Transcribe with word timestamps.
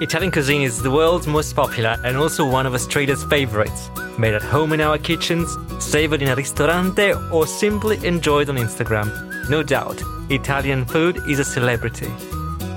Italian 0.00 0.32
cuisine 0.32 0.62
is 0.62 0.80
the 0.80 0.90
world's 0.90 1.26
most 1.26 1.54
popular 1.54 1.94
and 2.04 2.16
also 2.16 2.48
one 2.48 2.64
of 2.64 2.72
Australia's 2.72 3.22
favorites. 3.24 3.90
Made 4.18 4.32
at 4.32 4.40
home 4.40 4.72
in 4.72 4.80
our 4.80 4.96
kitchens, 4.96 5.58
savored 5.78 6.22
in 6.22 6.28
a 6.28 6.34
ristorante, 6.34 7.12
or 7.30 7.46
simply 7.46 8.02
enjoyed 8.06 8.48
on 8.48 8.56
Instagram. 8.56 9.10
No 9.50 9.62
doubt, 9.62 10.02
Italian 10.30 10.86
food 10.86 11.18
is 11.28 11.38
a 11.38 11.44
celebrity. 11.44 12.10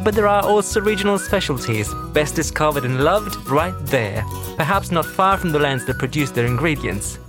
But 0.03 0.15
there 0.15 0.27
are 0.27 0.43
also 0.43 0.81
regional 0.81 1.17
specialties, 1.17 1.93
best 2.11 2.35
discovered 2.35 2.83
and 2.83 3.05
loved 3.05 3.37
right 3.49 3.73
there, 3.85 4.25
perhaps 4.57 4.91
not 4.91 5.05
far 5.05 5.37
from 5.37 5.53
the 5.53 5.59
lands 5.59 5.85
that 5.85 5.99
produce 5.99 6.31
their 6.31 6.45
ingredients. 6.45 7.19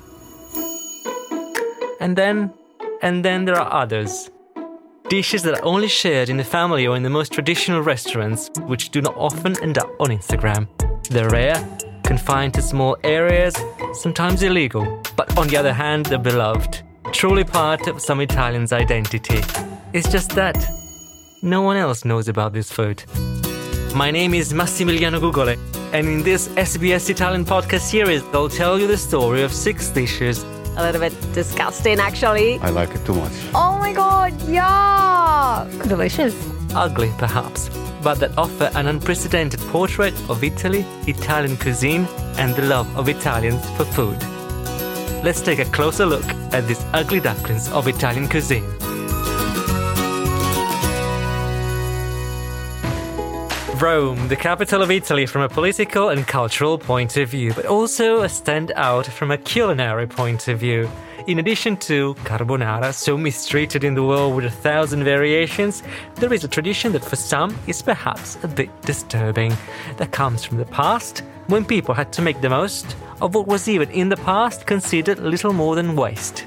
And 2.01 2.17
then, 2.17 2.53
and 3.01 3.25
then 3.25 3.45
there 3.45 3.61
are 3.61 3.73
others. 3.73 4.29
Dishes 5.11 5.43
that 5.43 5.61
are 5.61 5.65
only 5.67 5.89
shared 5.89 6.31
in 6.31 6.39
the 6.39 6.45
family 6.45 6.87
or 6.87 6.97
in 6.97 7.03
the 7.03 7.11
most 7.11 7.31
traditional 7.31 7.83
restaurants, 7.83 8.51
which 8.61 8.89
do 8.89 9.03
not 9.03 9.15
often 9.19 9.55
end 9.63 9.77
up 9.77 9.91
on 10.01 10.09
Instagram. 10.09 10.67
They're 11.11 11.29
rare, 11.29 11.57
confined 12.05 12.55
to 12.55 12.63
small 12.63 12.97
areas, 13.05 13.55
sometimes 13.93 14.43
illegal, 14.43 15.03
but 15.15 15.37
on 15.37 15.49
the 15.49 15.59
other 15.59 15.75
hand, 15.75 16.07
they're 16.07 16.19
beloved, 16.19 16.81
truly 17.13 17.45
part 17.45 17.87
of 17.87 18.01
some 18.01 18.23
Italians' 18.23 18.73
identity. 18.73 19.43
It's 19.93 20.11
just 20.11 20.31
that 20.31 20.57
no 21.43 21.61
one 21.61 21.77
else 21.77 22.07
knows 22.07 22.27
about 22.29 22.55
this 22.55 22.73
food. 22.73 23.05
My 23.95 24.11
name 24.11 24.33
is 24.33 24.55
Massimiliano 24.55 25.21
Gugole, 25.21 25.59
and 25.93 26.09
in 26.09 26.23
this 26.23 26.49
SBS 26.49 27.11
Italian 27.11 27.45
podcast 27.45 27.83
series, 27.83 28.23
I'll 28.33 28.49
tell 28.49 28.81
you 28.81 28.87
the 28.87 28.97
story 28.97 29.43
of 29.43 29.53
six 29.53 29.91
dishes 29.91 30.47
a 30.77 30.83
little 30.83 31.01
bit 31.01 31.15
disgusting, 31.33 32.01
actually. 32.01 32.59
I 32.59 32.71
like 32.71 32.91
it 32.95 33.05
too 33.05 33.15
much. 33.15 33.33
Oh, 33.55 33.64
Oh 33.85 33.87
my 33.87 33.93
god, 33.93 34.33
yuck! 34.49 35.89
Delicious. 35.91 36.35
Ugly, 36.75 37.13
perhaps, 37.19 37.69
but 38.03 38.15
that 38.15 38.31
offer 38.39 38.71
an 38.75 38.87
unprecedented 38.87 39.61
portrait 39.69 40.15
of 40.31 40.43
Italy, 40.43 40.87
Italian 41.07 41.59
cuisine, 41.59 42.07
and 42.39 42.57
the 42.57 42.63
love 42.63 42.89
of 42.97 43.11
Italians 43.11 43.61
for 43.77 43.85
food. 43.85 44.17
Let's 45.23 45.43
take 45.43 45.59
a 45.59 45.67
closer 45.67 46.07
look 46.07 46.25
at 46.55 46.67
these 46.67 46.83
ugly 46.95 47.21
ducklings 47.21 47.71
of 47.73 47.87
Italian 47.87 48.27
cuisine. 48.27 48.74
Rome, 53.81 54.29
the 54.29 54.37
capital 54.37 54.83
of 54.83 54.91
Italy 54.91 55.27
from 55.27 55.43
a 55.43 55.49
political 55.49 56.11
and 56.11 56.27
cultural 56.27 56.79
point 56.79 57.17
of 57.17 57.29
view, 57.29 57.53
but 57.55 57.67
also 57.67 58.23
a 58.23 58.27
standout 58.27 59.07
from 59.07 59.31
a 59.31 59.39
culinary 59.39 60.07
point 60.07 60.49
of 60.49 60.59
view. 60.59 60.89
In 61.27 61.39
addition 61.39 61.77
to 61.79 62.15
carbonara, 62.25 62.93
so 62.93 63.17
mistreated 63.17 63.83
in 63.83 63.95
the 63.95 64.03
world 64.03 64.37
with 64.37 64.45
a 64.45 64.51
thousand 64.51 65.05
variations, 65.05 65.83
there 66.17 66.33
is 66.33 66.45
a 66.45 66.49
tradition 66.49 66.93
that 66.93 67.05
for 67.05 67.17
some 67.17 67.57
is 67.67 67.83
perhaps 67.83 68.37
a 68.43 68.49
bit 68.49 68.71
disturbing. 68.83 69.57
That 69.97 70.13
comes 70.13 70.45
from 70.45 70.59
the 70.59 70.67
past, 70.67 71.23
when 71.47 71.65
people 71.65 71.95
had 71.95 72.13
to 72.15 72.23
make 72.23 72.41
the 72.41 72.51
most 72.51 72.97
of 73.23 73.35
what 73.35 73.47
was 73.47 73.69
even 73.69 73.91
in 73.91 74.09
the 74.09 74.17
past 74.19 74.67
considered 74.67 75.19
little 75.19 75.53
more 75.53 75.75
than 75.75 75.97
waste. 75.97 76.47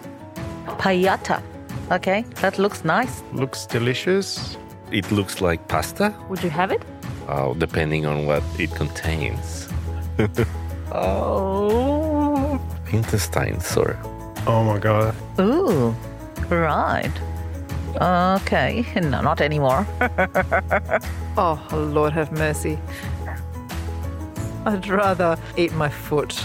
Pagliata. 0.66 1.42
Okay, 1.92 2.26
that 2.42 2.60
looks 2.60 2.84
nice. 2.84 3.24
Looks 3.34 3.66
delicious. 3.66 4.58
It 4.92 5.12
looks 5.12 5.42
like 5.42 5.68
pasta. 5.68 6.14
Would 6.30 6.44
you 6.44 6.50
have 6.50 6.72
it? 6.72 6.82
Oh, 7.28 7.54
depending 7.54 8.06
on 8.06 8.26
what 8.26 8.44
it 8.60 8.72
contains. 8.76 9.70
Oh. 10.90 12.60
Intestines 12.92 13.76
or 13.76 14.00
Oh 14.48 14.64
my 14.64 14.80
god. 14.80 15.14
Ooh. 15.38 15.94
Right. 16.50 17.12
Okay. 18.00 18.86
No, 18.96 19.22
not 19.22 19.42
anymore. 19.42 19.86
Oh, 21.40 21.62
Lord 21.72 22.14
have 22.14 22.32
mercy. 22.32 22.80
I'd 24.66 24.88
rather 24.88 25.38
eat 25.56 25.72
my 25.74 25.88
foot. 25.90 26.42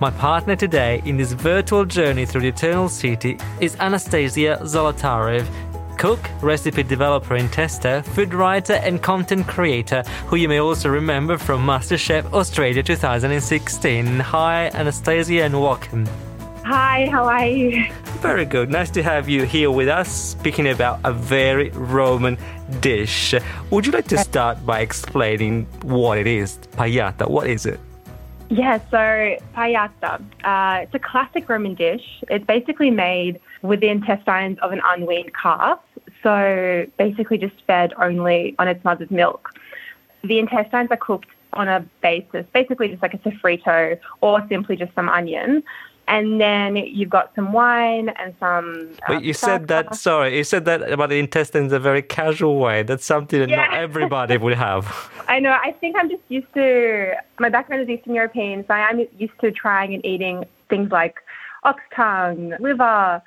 My 0.00 0.10
partner 0.10 0.56
today 0.56 1.02
in 1.04 1.18
this 1.18 1.32
virtual 1.32 1.84
journey 1.84 2.24
through 2.24 2.40
the 2.42 2.48
Eternal 2.48 2.88
City 2.88 3.36
is 3.60 3.76
Anastasia 3.80 4.58
Zolotarev, 4.62 5.46
cook, 6.00 6.30
recipe 6.40 6.82
developer 6.82 7.34
and 7.34 7.52
tester, 7.52 8.02
food 8.02 8.32
writer, 8.32 8.72
and 8.72 9.02
content 9.02 9.46
creator, 9.46 10.02
who 10.28 10.36
you 10.36 10.48
may 10.48 10.58
also 10.58 10.88
remember 10.88 11.36
from 11.36 11.62
MasterChef 11.62 12.32
Australia 12.32 12.82
2016. 12.82 14.18
Hi, 14.20 14.70
Anastasia, 14.72 15.44
and 15.44 15.60
welcome. 15.60 16.08
Hi, 16.64 17.06
how 17.12 17.24
are 17.24 17.44
you? 17.44 17.92
Very 18.22 18.46
good. 18.46 18.70
Nice 18.70 18.90
to 18.92 19.02
have 19.02 19.28
you 19.28 19.44
here 19.44 19.70
with 19.70 19.88
us, 19.88 20.10
speaking 20.10 20.68
about 20.68 21.00
a 21.04 21.12
very 21.12 21.68
Roman 21.70 22.38
dish. 22.80 23.34
Would 23.68 23.84
you 23.84 23.92
like 23.92 24.08
to 24.08 24.16
start 24.16 24.64
by 24.64 24.80
explaining 24.80 25.66
what 25.82 26.16
it 26.16 26.26
is? 26.26 26.56
Pagliata, 26.78 27.28
what 27.28 27.46
is 27.46 27.66
it? 27.66 27.78
Yeah, 28.48 28.78
so 28.90 29.36
pagliata. 29.54 30.20
Uh, 30.42 30.82
it's 30.82 30.94
a 30.94 30.98
classic 30.98 31.48
Roman 31.48 31.74
dish. 31.74 32.02
It's 32.28 32.44
basically 32.44 32.90
made 32.90 33.38
with 33.62 33.80
the 33.80 33.88
intestines 33.88 34.58
of 34.60 34.72
an 34.72 34.80
unweaned 34.84 35.32
calf. 35.40 35.78
So 36.22 36.86
basically 36.98 37.38
just 37.38 37.54
fed 37.66 37.92
only 37.96 38.54
on 38.58 38.68
its 38.68 38.84
mother's 38.84 39.10
milk. 39.10 39.50
The 40.22 40.38
intestines 40.38 40.90
are 40.90 40.96
cooked 40.96 41.28
on 41.54 41.68
a 41.68 41.84
basis, 42.02 42.46
basically 42.52 42.88
just 42.88 43.02
like 43.02 43.14
a 43.14 43.18
sofrito 43.18 43.98
or 44.20 44.46
simply 44.48 44.76
just 44.76 44.94
some 44.94 45.08
onion. 45.08 45.62
And 46.08 46.40
then 46.40 46.74
you've 46.76 47.08
got 47.08 47.32
some 47.36 47.52
wine 47.52 48.08
and 48.10 48.34
some. 48.40 48.90
uh, 49.02 49.14
But 49.14 49.22
you 49.22 49.32
said 49.32 49.68
that, 49.68 49.94
sorry, 49.94 50.36
you 50.36 50.42
said 50.44 50.64
that 50.64 50.90
about 50.90 51.08
the 51.10 51.20
intestines 51.20 51.72
in 51.72 51.76
a 51.76 51.80
very 51.80 52.02
casual 52.02 52.56
way. 52.58 52.82
That's 52.82 53.04
something 53.04 53.38
that 53.38 53.48
not 53.48 53.72
everybody 53.74 54.36
would 54.36 54.54
have. 54.54 55.08
I 55.28 55.38
know. 55.38 55.52
I 55.52 55.70
think 55.80 55.94
I'm 55.96 56.10
just 56.10 56.22
used 56.28 56.52
to 56.54 57.14
my 57.38 57.48
background 57.48 57.82
is 57.82 57.88
Eastern 57.88 58.14
European, 58.14 58.66
so 58.66 58.74
I'm 58.74 59.06
used 59.18 59.38
to 59.40 59.52
trying 59.52 59.94
and 59.94 60.04
eating 60.04 60.44
things 60.68 60.90
like 60.90 61.20
ox 61.62 61.80
tongue, 61.94 62.54
liver. 62.58 63.22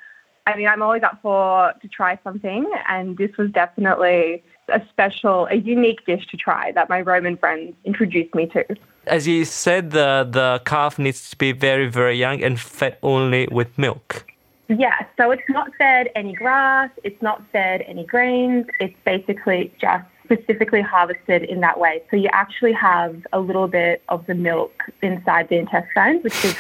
I 0.46 0.58
mean, 0.58 0.68
I'm 0.68 0.82
always 0.82 1.04
up 1.04 1.20
for 1.22 1.74
to 1.82 1.88
try 1.88 2.20
something, 2.24 2.70
and 2.88 3.18
this 3.18 3.36
was 3.38 3.50
definitely 3.52 4.44
a 4.70 4.82
special, 4.90 5.48
a 5.48 5.56
unique 5.56 6.06
dish 6.06 6.28
to 6.28 6.38
try 6.38 6.72
that 6.74 6.90
my 6.90 7.02
Roman 7.02 7.38
friends 7.38 7.76
introduced 7.86 8.34
me 8.36 8.48
to. 8.48 8.66
As 9.08 9.28
you 9.28 9.46
said, 9.46 9.92
the, 9.92 10.28
the 10.30 10.62
calf 10.66 11.00
needs 11.00 11.30
to 11.30 11.38
be 11.38 11.52
very, 11.52 11.90
very 11.90 12.18
young 12.18 12.44
and 12.44 12.60
fed 12.60 12.98
only 13.04 13.48
with 13.52 13.78
milk. 13.78 14.26
Yeah, 14.70 15.06
so 15.18 15.32
it's 15.32 15.44
not 15.50 15.72
fed 15.78 16.10
any 16.16 16.34
grass, 16.34 16.90
it's 17.04 17.22
not 17.22 17.44
fed 17.52 17.82
any 17.82 18.06
grains, 18.06 18.66
it's 18.80 18.96
basically 19.06 19.74
just 19.80 20.06
specifically 20.24 20.82
harvested 20.82 21.44
in 21.44 21.60
that 21.60 21.80
way. 21.80 22.02
So 22.10 22.16
you 22.16 22.30
actually 22.32 22.72
have 22.74 23.26
a 23.34 23.40
little 23.40 23.68
bit 23.68 24.02
of 24.08 24.26
the 24.26 24.36
milk 24.36 24.72
inside 25.02 25.50
the 25.50 25.58
intestines, 25.58 26.24
which 26.24 26.46
is 26.46 26.56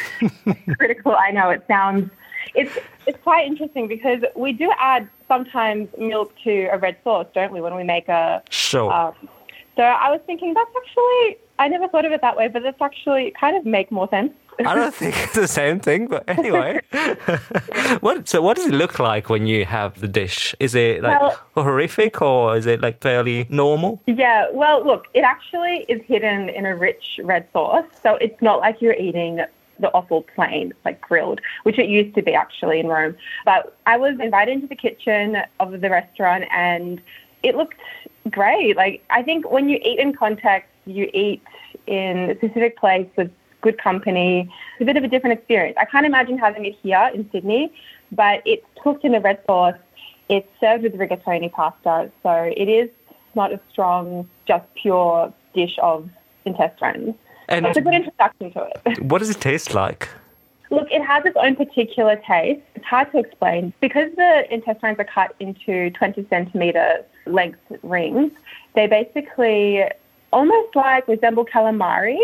critical. 0.77 1.15
I 1.17 1.31
know 1.31 1.49
it 1.49 1.63
sounds 1.67 2.09
it's 2.55 2.77
it's 3.05 3.17
quite 3.23 3.47
interesting 3.47 3.87
because 3.87 4.23
we 4.35 4.51
do 4.53 4.71
add 4.79 5.07
sometimes 5.27 5.89
milk 5.97 6.33
to 6.43 6.65
a 6.67 6.77
red 6.77 6.97
sauce, 7.03 7.27
don't 7.33 7.51
we, 7.51 7.61
when 7.61 7.75
we 7.75 7.83
make 7.83 8.07
a 8.07 8.41
Sure. 8.49 8.91
um, 8.91 9.13
so 9.75 9.83
I 9.83 10.09
was 10.11 10.21
thinking 10.25 10.53
that's 10.53 10.69
actually 10.75 11.37
I 11.59 11.67
never 11.67 11.87
thought 11.87 12.05
of 12.05 12.11
it 12.11 12.21
that 12.21 12.35
way, 12.35 12.47
but 12.47 12.63
that's 12.63 12.81
actually 12.81 13.31
kind 13.39 13.55
of 13.55 13.65
make 13.65 13.91
more 13.91 14.09
sense. 14.09 14.33
I 14.65 14.75
don't 14.75 14.93
think 15.01 15.15
it's 15.17 15.33
the 15.35 15.47
same 15.47 15.79
thing, 15.79 16.07
but 16.07 16.23
anyway. 16.27 16.79
what, 18.01 18.27
so, 18.27 18.41
what 18.41 18.57
does 18.57 18.67
it 18.67 18.73
look 18.73 18.99
like 18.99 19.29
when 19.29 19.47
you 19.47 19.65
have 19.65 19.99
the 19.99 20.07
dish? 20.07 20.55
Is 20.59 20.75
it 20.75 21.01
like 21.03 21.19
Well- 21.21 21.39
horrific 21.55 22.21
or 22.21 22.55
is 22.57 22.65
it 22.65 22.81
like 22.81 23.01
fairly 23.01 23.45
normal? 23.49 24.01
Yeah, 24.05 24.47
well, 24.51 24.85
look, 24.85 25.07
it 25.13 25.21
actually 25.21 25.85
is 25.89 26.01
hidden 26.05 26.49
in 26.49 26.65
a 26.65 26.75
rich 26.75 27.19
red 27.23 27.47
sauce. 27.53 27.85
So 28.01 28.15
it's 28.15 28.41
not 28.41 28.59
like 28.59 28.81
you're 28.81 28.93
eating 28.93 29.39
the 29.83 29.93
awful 29.93 30.23
plain, 30.35 30.73
like 30.85 30.99
grilled, 31.01 31.41
which 31.63 31.77
it 31.77 31.87
used 31.87 32.15
to 32.15 32.23
be 32.23 32.33
actually 32.33 32.79
in 32.79 32.87
Rome. 32.87 33.15
But 33.45 33.77
I 33.85 33.97
was 33.97 34.19
invited 34.19 34.53
into 34.53 34.67
the 34.67 34.75
kitchen 34.75 35.37
of 35.59 35.79
the 35.81 35.89
restaurant 35.89 36.45
and 36.51 36.99
it 37.43 37.55
looked 37.55 37.79
great. 38.29 38.75
Like, 38.75 39.03
I 39.09 39.21
think 39.21 39.51
when 39.51 39.69
you 39.69 39.77
eat 39.83 39.99
in 39.99 40.13
context, 40.13 40.69
you 40.85 41.09
eat 41.13 41.43
in 41.85 42.31
a 42.31 42.35
specific 42.37 42.77
place 42.77 43.07
with 43.17 43.29
good 43.61 43.77
company. 43.77 44.49
It's 44.75 44.81
a 44.81 44.85
bit 44.85 44.97
of 44.97 45.03
a 45.03 45.07
different 45.07 45.37
experience. 45.37 45.77
I 45.79 45.85
can't 45.85 46.05
imagine 46.05 46.37
having 46.37 46.65
it 46.65 46.75
here 46.81 47.11
in 47.13 47.29
Sydney, 47.31 47.73
but 48.11 48.41
it's 48.45 48.65
cooked 48.81 49.03
in 49.03 49.13
a 49.15 49.19
red 49.19 49.39
sauce. 49.45 49.75
It's 50.29 50.47
served 50.59 50.83
with 50.83 50.93
rigatoni 50.93 51.51
pasta. 51.51 52.09
So 52.23 52.31
it 52.55 52.69
is 52.69 52.89
not 53.35 53.51
a 53.51 53.59
strong, 53.71 54.29
just 54.47 54.65
pure 54.75 55.33
dish 55.53 55.77
of 55.81 56.09
intestines. 56.45 57.15
And 57.49 57.65
It's 57.65 57.77
a 57.77 57.81
good 57.81 57.93
introduction 57.93 58.51
to 58.53 58.69
it. 58.85 59.01
what 59.03 59.19
does 59.19 59.29
it 59.29 59.41
taste 59.41 59.73
like? 59.73 60.09
Look, 60.69 60.87
it 60.91 61.03
has 61.03 61.23
its 61.25 61.37
own 61.39 61.55
particular 61.55 62.15
taste. 62.27 62.61
It's 62.75 62.85
hard 62.85 63.11
to 63.11 63.19
explain. 63.19 63.73
Because 63.79 64.09
the 64.15 64.51
intestines 64.51 64.97
are 64.99 65.05
cut 65.05 65.35
into 65.39 65.91
20 65.91 66.25
centimetre 66.29 67.05
length 67.27 67.59
rings, 67.83 68.31
they 68.73 68.87
basically 68.87 69.83
almost 70.31 70.75
like 70.75 71.07
resemble 71.07 71.45
calamari, 71.45 72.17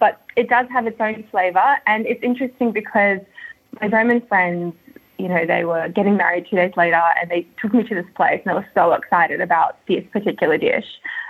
but 0.00 0.20
it 0.36 0.48
does 0.48 0.66
have 0.70 0.86
its 0.86 1.00
own 1.00 1.24
flavour. 1.30 1.78
And 1.86 2.06
it's 2.06 2.22
interesting 2.22 2.72
because 2.72 3.20
my 3.80 3.86
Roman 3.86 4.20
friends, 4.22 4.74
you 5.18 5.28
know, 5.28 5.46
they 5.46 5.64
were 5.64 5.88
getting 5.88 6.16
married 6.16 6.46
two 6.50 6.56
days 6.56 6.72
later 6.76 7.00
and 7.20 7.30
they 7.30 7.46
took 7.60 7.72
me 7.72 7.84
to 7.84 7.94
this 7.94 8.06
place 8.16 8.40
and 8.44 8.50
I 8.50 8.54
was 8.54 8.64
so 8.74 8.92
excited 8.92 9.40
about 9.40 9.78
this 9.86 10.04
particular 10.12 10.58
dish 10.58 10.86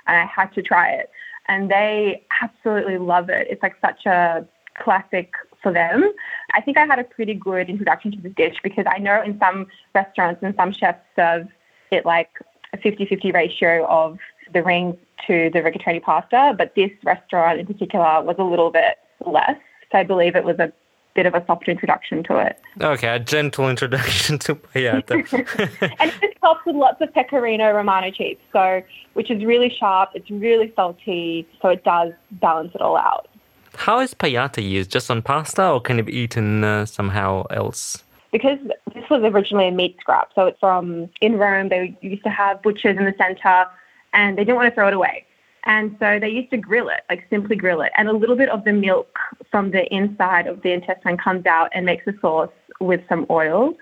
and 0.06 0.16
I 0.16 0.24
had 0.24 0.52
to 0.54 0.62
try 0.62 0.88
it. 0.90 1.10
And 1.48 1.70
they 1.70 2.24
absolutely 2.42 2.98
love 2.98 3.28
it. 3.28 3.46
It's 3.50 3.62
like 3.62 3.76
such 3.80 4.06
a 4.06 4.46
classic 4.82 5.32
for 5.62 5.72
them. 5.72 6.12
I 6.54 6.60
think 6.60 6.76
I 6.76 6.86
had 6.86 6.98
a 6.98 7.04
pretty 7.04 7.34
good 7.34 7.68
introduction 7.68 8.10
to 8.12 8.20
the 8.20 8.30
dish 8.30 8.56
because 8.62 8.84
I 8.88 8.98
know 8.98 9.22
in 9.22 9.38
some 9.38 9.66
restaurants 9.94 10.42
and 10.42 10.54
some 10.56 10.72
chefs 10.72 11.00
serve 11.14 11.48
it 11.90 12.04
like 12.04 12.30
a 12.72 12.78
50 12.78 13.06
50 13.06 13.32
ratio 13.32 13.86
of 13.86 14.18
the 14.52 14.62
rings 14.62 14.96
to 15.26 15.50
the 15.52 15.60
rigatoni 15.60 16.02
pasta, 16.02 16.54
but 16.56 16.74
this 16.74 16.90
restaurant 17.04 17.60
in 17.60 17.66
particular 17.66 18.22
was 18.22 18.36
a 18.38 18.44
little 18.44 18.70
bit 18.70 18.98
less. 19.24 19.58
So 19.90 19.98
I 19.98 20.02
believe 20.02 20.36
it 20.36 20.44
was 20.44 20.58
a 20.58 20.72
bit 21.14 21.26
of 21.26 21.34
a 21.34 21.44
soft 21.46 21.68
introduction 21.68 22.22
to 22.24 22.38
it. 22.38 22.60
Okay, 22.80 23.08
a 23.08 23.18
gentle 23.18 23.68
introduction 23.68 24.38
to 24.40 24.54
pajata. 24.54 25.14
and 25.80 26.10
it 26.10 26.20
just 26.20 26.38
helps 26.42 26.64
with 26.66 26.76
lots 26.76 27.00
of 27.00 27.12
pecorino 27.12 27.72
romano 27.72 28.10
cheese, 28.10 28.38
so 28.52 28.82
which 29.14 29.30
is 29.30 29.44
really 29.44 29.74
sharp, 29.78 30.10
it's 30.14 30.30
really 30.30 30.72
salty, 30.74 31.46
so 31.60 31.68
it 31.68 31.84
does 31.84 32.12
balance 32.32 32.74
it 32.74 32.80
all 32.80 32.96
out. 32.96 33.28
How 33.74 34.00
is 34.00 34.14
pajata 34.14 34.62
used? 34.62 34.90
Just 34.90 35.10
on 35.10 35.22
pasta, 35.22 35.70
or 35.70 35.80
can 35.80 35.98
it 35.98 36.06
be 36.06 36.12
eaten 36.12 36.64
uh, 36.64 36.86
somehow 36.86 37.44
else? 37.50 38.02
Because 38.30 38.58
this 38.94 39.04
was 39.10 39.22
originally 39.22 39.68
a 39.68 39.72
meat 39.72 39.96
scrap, 40.00 40.30
so 40.34 40.46
it's 40.46 40.58
from 40.58 41.08
in 41.20 41.36
Rome. 41.36 41.68
They 41.68 41.96
used 42.00 42.22
to 42.24 42.30
have 42.30 42.62
butchers 42.62 42.96
in 42.96 43.04
the 43.04 43.14
center, 43.18 43.66
and 44.12 44.38
they 44.38 44.44
didn't 44.44 44.56
want 44.56 44.68
to 44.68 44.74
throw 44.74 44.88
it 44.88 44.94
away. 44.94 45.26
And 45.64 45.96
so 46.00 46.18
they 46.18 46.28
used 46.28 46.50
to 46.50 46.56
grill 46.56 46.88
it, 46.88 47.02
like 47.08 47.24
simply 47.30 47.56
grill 47.56 47.82
it. 47.82 47.92
And 47.96 48.08
a 48.08 48.12
little 48.12 48.36
bit 48.36 48.48
of 48.48 48.64
the 48.64 48.72
milk 48.72 49.16
from 49.50 49.70
the 49.70 49.92
inside 49.94 50.46
of 50.46 50.62
the 50.62 50.72
intestine 50.72 51.16
comes 51.16 51.46
out 51.46 51.70
and 51.72 51.86
makes 51.86 52.06
a 52.06 52.12
sauce 52.20 52.50
with 52.80 53.00
some 53.08 53.26
oil. 53.30 53.74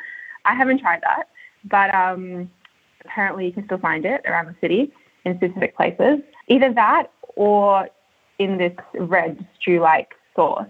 I 0.45 0.55
haven't 0.55 0.81
tried 0.81 1.01
that, 1.03 1.29
but 1.65 1.95
um, 1.95 2.51
apparently 3.05 3.47
you 3.47 3.53
can 3.53 3.65
still 3.65 3.79
find 3.79 4.05
it 4.05 4.21
around 4.27 4.47
the 4.47 4.57
city 4.61 4.93
in 5.25 5.37
specific 5.37 5.75
places. 5.77 6.21
Either 6.49 6.73
that 6.75 7.11
or 7.37 7.89
in 8.39 8.59
this 8.59 8.77
red 8.95 9.47
stew 9.59 9.81
like 9.81 10.15
sauce 10.37 10.67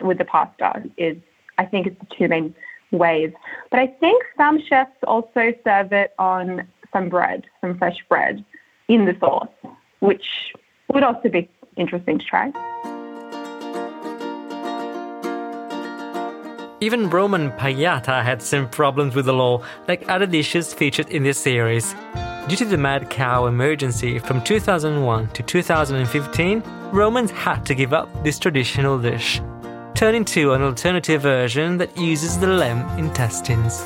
with 0.00 0.18
the 0.18 0.24
pasta 0.24 0.82
is, 0.96 1.16
I 1.58 1.64
think, 1.64 1.86
it's 1.88 1.98
the 1.98 2.06
two 2.16 2.28
main 2.28 2.54
ways. 2.92 3.32
But 3.70 3.80
I 3.80 3.88
think 3.88 4.22
some 4.36 4.60
chefs 4.68 4.96
also 5.06 5.52
serve 5.64 5.92
it 5.92 6.14
on 6.18 6.68
some 6.92 7.08
bread, 7.08 7.46
some 7.60 7.78
fresh 7.78 7.98
bread 8.08 8.44
in 8.88 9.04
the 9.04 9.16
sauce 9.20 9.48
which 10.00 10.24
would 10.92 11.02
also 11.02 11.28
be 11.28 11.48
interesting 11.76 12.18
to 12.18 12.24
try. 12.24 12.52
Even 16.82 17.10
Roman 17.10 17.52
pajata 17.52 18.22
had 18.22 18.40
some 18.40 18.68
problems 18.68 19.14
with 19.14 19.26
the 19.26 19.34
law, 19.34 19.62
like 19.86 20.08
other 20.08 20.26
dishes 20.26 20.72
featured 20.72 21.10
in 21.10 21.22
this 21.22 21.38
series. 21.38 21.94
Due 22.48 22.56
to 22.56 22.64
the 22.64 22.78
mad 22.78 23.10
cow 23.10 23.46
emergency 23.46 24.18
from 24.18 24.42
2001 24.42 25.28
to 25.28 25.42
2015, 25.42 26.62
Romans 26.90 27.30
had 27.30 27.66
to 27.66 27.74
give 27.74 27.92
up 27.92 28.08
this 28.24 28.38
traditional 28.38 28.98
dish, 28.98 29.42
turning 29.94 30.24
to 30.24 30.54
an 30.54 30.62
alternative 30.62 31.20
version 31.20 31.76
that 31.76 31.94
uses 31.98 32.38
the 32.38 32.46
lamb 32.46 32.98
intestines. 32.98 33.84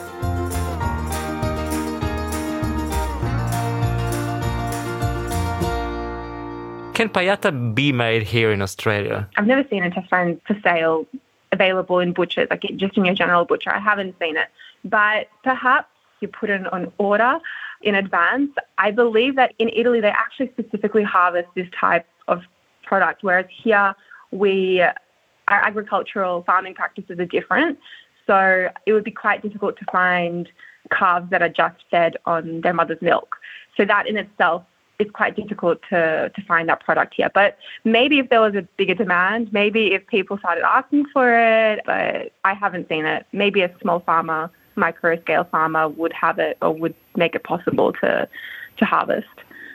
Can 6.94 7.08
pajata 7.08 7.50
be 7.50 7.92
made 7.92 8.22
here 8.22 8.52
in 8.52 8.62
Australia? 8.62 9.28
I've 9.36 9.48
never 9.48 9.68
seen 9.68 9.82
intestines 9.82 10.40
for 10.46 10.56
sale 10.62 11.06
available 11.50 11.98
in 11.98 12.12
butchers, 12.12 12.46
like 12.50 12.62
just 12.76 12.96
in 12.96 13.04
your 13.04 13.14
general 13.14 13.44
butcher. 13.44 13.74
I 13.74 13.80
haven't 13.80 14.14
seen 14.20 14.36
it. 14.36 14.48
But 14.84 15.26
perhaps 15.42 15.88
you 16.20 16.28
put 16.28 16.50
it 16.50 16.72
on 16.72 16.92
order 16.98 17.40
in 17.82 17.96
advance. 17.96 18.50
I 18.78 18.92
believe 18.92 19.34
that 19.34 19.54
in 19.58 19.70
Italy, 19.70 20.00
they 20.00 20.08
actually 20.08 20.52
specifically 20.52 21.02
harvest 21.02 21.48
this 21.56 21.66
type 21.78 22.06
of 22.28 22.42
product, 22.84 23.24
whereas 23.24 23.46
here, 23.50 23.94
we 24.30 24.80
our 24.80 25.60
agricultural 25.62 26.42
farming 26.44 26.74
practices 26.74 27.18
are 27.18 27.26
different. 27.26 27.78
So 28.26 28.68
it 28.86 28.92
would 28.92 29.04
be 29.04 29.10
quite 29.10 29.42
difficult 29.42 29.76
to 29.78 29.84
find 29.90 30.48
calves 30.90 31.28
that 31.30 31.42
are 31.42 31.48
just 31.48 31.76
fed 31.90 32.16
on 32.24 32.60
their 32.60 32.72
mother's 32.72 33.02
milk. 33.02 33.36
So 33.76 33.84
that 33.84 34.06
in 34.06 34.16
itself 34.16 34.64
it's 34.98 35.10
quite 35.10 35.36
difficult 35.36 35.80
to, 35.90 36.30
to 36.34 36.42
find 36.42 36.68
that 36.68 36.80
product 36.84 37.14
here. 37.14 37.30
But 37.32 37.58
maybe 37.84 38.18
if 38.18 38.28
there 38.30 38.40
was 38.40 38.54
a 38.54 38.62
bigger 38.76 38.94
demand, 38.94 39.52
maybe 39.52 39.92
if 39.94 40.06
people 40.06 40.38
started 40.38 40.64
asking 40.64 41.06
for 41.12 41.34
it, 41.36 41.80
but 41.84 42.32
I 42.44 42.54
haven't 42.54 42.88
seen 42.88 43.04
it. 43.04 43.26
Maybe 43.32 43.62
a 43.62 43.70
small 43.80 44.00
farmer, 44.00 44.50
micro 44.76 45.20
scale 45.20 45.44
farmer 45.44 45.88
would 45.88 46.12
have 46.12 46.38
it 46.38 46.58
or 46.62 46.72
would 46.72 46.94
make 47.16 47.34
it 47.34 47.44
possible 47.44 47.92
to, 47.94 48.28
to 48.76 48.84
harvest, 48.84 49.26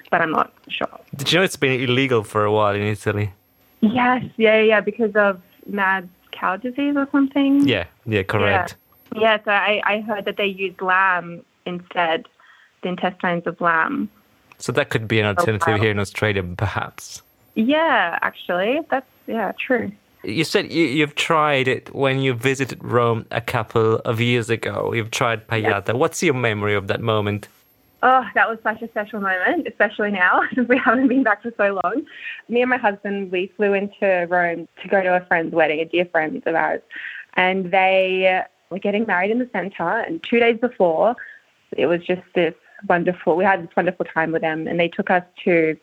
but 0.09 0.21
I'm 0.21 0.31
not 0.31 0.53
sure. 0.69 0.99
Did 1.15 1.31
you 1.31 1.39
know 1.39 1.43
it's 1.43 1.57
been 1.57 1.79
illegal 1.79 2.23
for 2.23 2.45
a 2.45 2.51
while 2.51 2.75
in 2.75 2.83
Italy? 2.83 3.33
Yes, 3.81 4.23
yeah, 4.37 4.59
yeah, 4.59 4.81
because 4.81 5.15
of 5.15 5.41
mad 5.65 6.09
cow 6.31 6.57
disease 6.57 6.95
or 6.95 7.07
something. 7.11 7.67
Yeah, 7.67 7.85
yeah, 8.05 8.23
correct. 8.23 8.75
Yeah, 9.15 9.21
yeah 9.21 9.37
so 9.43 9.51
I, 9.51 9.81
I 9.85 10.01
heard 10.01 10.25
that 10.25 10.37
they 10.37 10.47
used 10.47 10.81
lamb 10.81 11.43
instead, 11.65 12.27
the 12.83 12.89
intestines 12.89 13.45
of 13.45 13.59
lamb. 13.61 14.09
So 14.59 14.71
that 14.73 14.89
could 14.89 15.07
be 15.07 15.19
an 15.19 15.25
oh, 15.25 15.29
alternative 15.29 15.79
here 15.81 15.91
in 15.91 15.99
Australia, 15.99 16.43
perhaps. 16.43 17.21
Yeah, 17.55 18.19
actually, 18.21 18.81
that's 18.89 19.07
yeah, 19.27 19.53
true. 19.59 19.91
You 20.23 20.43
said 20.43 20.71
you, 20.71 20.85
you've 20.85 21.15
tried 21.15 21.67
it 21.67 21.93
when 21.95 22.19
you 22.19 22.33
visited 22.33 22.83
Rome 22.83 23.25
a 23.31 23.41
couple 23.41 23.95
of 23.99 24.19
years 24.19 24.49
ago. 24.49 24.93
You've 24.93 25.11
tried 25.11 25.47
pajata. 25.47 25.93
Yes. 25.93 25.95
What's 25.95 26.21
your 26.21 26.33
memory 26.33 26.75
of 26.75 26.87
that 26.87 27.01
moment? 27.01 27.47
Oh, 28.01 28.25
that 28.33 28.49
was 28.49 28.59
such 28.63 28.81
a 28.81 28.87
special 28.89 29.19
moment, 29.19 29.67
especially 29.67 30.11
now 30.11 30.41
since 30.53 30.67
we 30.67 30.77
haven't 30.77 31.07
been 31.07 31.23
back 31.23 31.41
for 31.41 31.53
so 31.57 31.79
long. 31.83 32.05
Me 32.47 32.61
and 32.61 32.69
my 32.69 32.77
husband, 32.77 33.31
we 33.31 33.51
flew 33.57 33.73
into 33.73 34.27
Rome 34.29 34.67
to 34.81 34.87
go 34.87 35.01
to 35.01 35.15
a 35.15 35.25
friend's 35.25 35.53
wedding, 35.53 35.79
a 35.79 35.85
dear 35.85 36.05
friend 36.05 36.41
of 36.45 36.55
ours, 36.55 36.81
and 37.35 37.71
they 37.71 38.41
were 38.69 38.79
getting 38.79 39.05
married 39.05 39.31
in 39.31 39.39
the 39.39 39.49
centre. 39.51 39.99
And 39.99 40.21
two 40.23 40.39
days 40.39 40.59
before, 40.59 41.15
it 41.77 41.87
was 41.87 42.01
just 42.05 42.21
this 42.35 42.55
wonderful. 42.87 43.35
We 43.35 43.43
had 43.43 43.63
this 43.63 43.75
wonderful 43.75 44.05
time 44.05 44.31
with 44.31 44.41
them, 44.41 44.67
and 44.67 44.79
they 44.79 44.87
took 44.87 45.09
us 45.09 45.23
to 45.45 45.77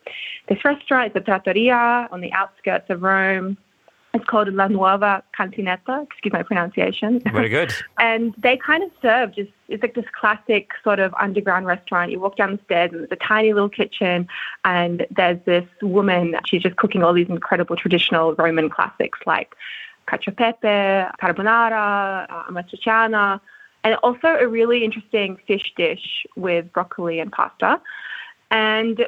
this 0.47 0.63
restaurant. 0.63 1.07
It's 1.07 1.15
a 1.15 1.21
trattoria 1.21 2.07
on 2.11 2.21
the 2.21 2.31
outskirts 2.33 2.89
of 2.89 3.01
Rome. 3.01 3.57
It's 4.13 4.25
called 4.25 4.51
La 4.53 4.67
Nuova 4.67 5.23
Cantinetta. 5.37 6.03
Excuse 6.03 6.33
my 6.33 6.41
pronunciation. 6.41 7.21
Very 7.31 7.49
good. 7.49 7.71
and 7.99 8.33
they 8.37 8.57
kind 8.57 8.81
of 8.81 8.89
serve 9.01 9.35
just, 9.35 9.51
it's 9.67 9.83
like 9.83 9.93
this 9.93 10.05
classic 10.19 10.71
sort 10.83 10.99
of 10.99 11.13
underground 11.19 11.67
restaurant. 11.67 12.11
You 12.11 12.19
walk 12.19 12.35
down 12.37 12.53
the 12.53 12.59
stairs 12.65 12.91
and 12.91 13.01
there's 13.01 13.11
a 13.11 13.15
tiny 13.17 13.53
little 13.53 13.69
kitchen 13.69 14.27
and 14.65 15.05
there's 15.11 15.37
this 15.45 15.65
woman, 15.81 16.35
she's 16.45 16.63
just 16.63 16.77
cooking 16.77 17.03
all 17.03 17.13
these 17.13 17.29
incredible 17.29 17.75
traditional 17.75 18.33
Roman 18.35 18.69
classics 18.69 19.19
like 19.27 19.55
cacio 20.07 20.35
pepe, 20.35 21.11
carbonara, 21.21 22.25
uh, 22.29 22.43
amatriciana, 22.49 23.39
and 23.87 23.95
also 24.03 24.27
a 24.27 24.47
really 24.47 24.83
interesting 24.83 25.37
fish 25.47 25.73
dish 25.77 26.25
with 26.35 26.71
broccoli 26.73 27.21
and 27.21 27.31
pasta. 27.31 27.79
And 28.51 29.07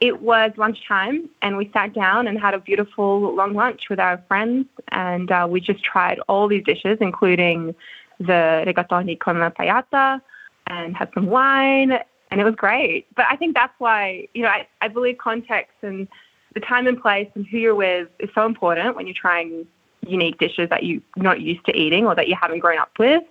it 0.00 0.20
was 0.20 0.50
lunchtime, 0.56 1.30
and 1.42 1.56
we 1.56 1.70
sat 1.72 1.94
down 1.94 2.26
and 2.26 2.36
had 2.36 2.52
a 2.52 2.58
beautiful 2.58 3.32
long 3.34 3.54
lunch 3.54 3.82
with 3.88 4.00
our 4.00 4.20
friends, 4.26 4.66
and 4.90 5.30
uh, 5.30 5.46
we 5.48 5.60
just 5.60 5.84
tried 5.84 6.18
all 6.28 6.48
these 6.48 6.64
dishes, 6.64 6.98
including 7.00 7.72
the 8.18 8.64
rigatoni 8.66 9.16
con 9.16 9.38
la 9.38 9.50
pajata, 9.50 10.20
and 10.66 10.96
had 10.96 11.08
some 11.14 11.26
wine, 11.26 11.92
and 12.32 12.40
it 12.40 12.44
was 12.44 12.56
great. 12.56 13.06
But 13.14 13.26
I 13.30 13.36
think 13.36 13.54
that's 13.54 13.74
why, 13.78 14.26
you 14.34 14.42
know, 14.42 14.48
I, 14.48 14.66
I 14.80 14.88
believe 14.88 15.18
context 15.18 15.76
and 15.82 16.08
the 16.54 16.60
time 16.60 16.88
and 16.88 17.00
place 17.00 17.30
and 17.36 17.46
who 17.46 17.58
you're 17.58 17.76
with 17.76 18.08
is 18.18 18.30
so 18.34 18.44
important 18.44 18.96
when 18.96 19.06
you're 19.06 19.14
trying 19.14 19.68
unique 20.04 20.38
dishes 20.38 20.68
that 20.70 20.82
you're 20.82 21.02
not 21.14 21.40
used 21.40 21.64
to 21.66 21.76
eating 21.76 22.06
or 22.06 22.16
that 22.16 22.26
you 22.26 22.34
haven't 22.34 22.58
grown 22.58 22.78
up 22.78 22.90
with. 22.98 23.22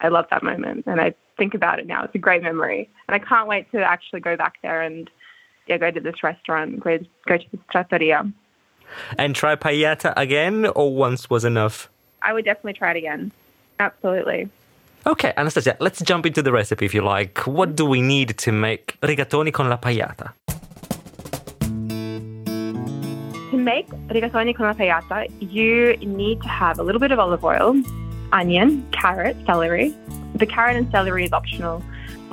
I 0.00 0.08
love 0.08 0.26
that 0.30 0.42
moment, 0.42 0.84
and 0.86 1.00
I 1.00 1.14
think 1.36 1.54
about 1.54 1.78
it 1.78 1.86
now. 1.86 2.04
It's 2.04 2.14
a 2.14 2.18
great 2.18 2.42
memory, 2.42 2.88
and 3.08 3.14
I 3.14 3.18
can't 3.18 3.48
wait 3.48 3.70
to 3.72 3.82
actually 3.82 4.20
go 4.20 4.36
back 4.36 4.54
there 4.62 4.82
and 4.82 5.10
yeah, 5.66 5.78
go 5.78 5.90
to 5.90 6.00
this 6.00 6.22
restaurant, 6.22 6.80
go 6.80 6.98
go 7.26 7.38
to 7.38 7.44
this 7.50 7.60
trattoria. 7.70 8.30
And 9.18 9.34
try 9.34 9.56
pajata 9.56 10.12
again, 10.18 10.66
or 10.66 10.94
once 10.94 11.30
was 11.30 11.44
enough? 11.44 11.88
I 12.22 12.32
would 12.32 12.44
definitely 12.44 12.74
try 12.74 12.90
it 12.92 12.96
again. 12.96 13.32
Absolutely. 13.80 14.48
Okay, 15.06 15.32
Anastasia, 15.36 15.76
let's 15.80 16.00
jump 16.00 16.24
into 16.24 16.42
the 16.42 16.52
recipe 16.52 16.86
if 16.86 16.94
you 16.94 17.02
like. 17.02 17.38
What 17.46 17.76
do 17.76 17.84
we 17.84 18.00
need 18.00 18.38
to 18.38 18.52
make 18.52 18.98
rigatoni 19.02 19.52
con 19.52 19.68
la 19.68 19.76
pajata? 19.76 20.32
To 23.50 23.58
make 23.58 23.86
rigatoni 24.08 24.54
con 24.56 24.66
la 24.66 24.72
pajata, 24.72 25.26
you 25.40 25.96
need 25.98 26.40
to 26.40 26.48
have 26.48 26.78
a 26.78 26.82
little 26.82 27.00
bit 27.00 27.12
of 27.12 27.18
olive 27.18 27.44
oil, 27.44 27.74
onion, 28.32 28.86
carrot, 28.92 29.36
celery. 29.46 29.94
The 30.34 30.46
carrot 30.46 30.76
and 30.76 30.90
celery 30.90 31.24
is 31.24 31.32
optional, 31.32 31.82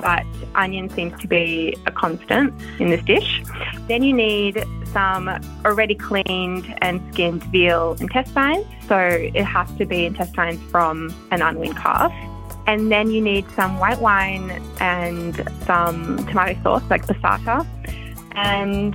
but 0.00 0.24
onion 0.54 0.90
seems 0.90 1.20
to 1.20 1.28
be 1.28 1.76
a 1.86 1.92
constant 1.92 2.52
in 2.80 2.90
this 2.90 3.02
dish. 3.04 3.42
Then 3.88 4.02
you 4.02 4.12
need 4.12 4.64
some 4.92 5.28
already 5.64 5.94
cleaned 5.94 6.74
and 6.82 7.00
skinned 7.12 7.44
veal 7.44 7.96
intestines. 8.00 8.66
So 8.88 8.98
it 8.98 9.44
has 9.44 9.70
to 9.78 9.86
be 9.86 10.06
intestines 10.06 10.60
from 10.70 11.14
an 11.30 11.42
unweaned 11.42 11.76
calf. 11.76 12.12
And 12.66 12.92
then 12.92 13.10
you 13.10 13.20
need 13.20 13.44
some 13.56 13.78
white 13.78 14.00
wine 14.00 14.62
and 14.80 15.48
some 15.66 16.18
tomato 16.26 16.62
sauce, 16.62 16.84
like 16.90 17.06
passata. 17.06 17.66
And 18.32 18.94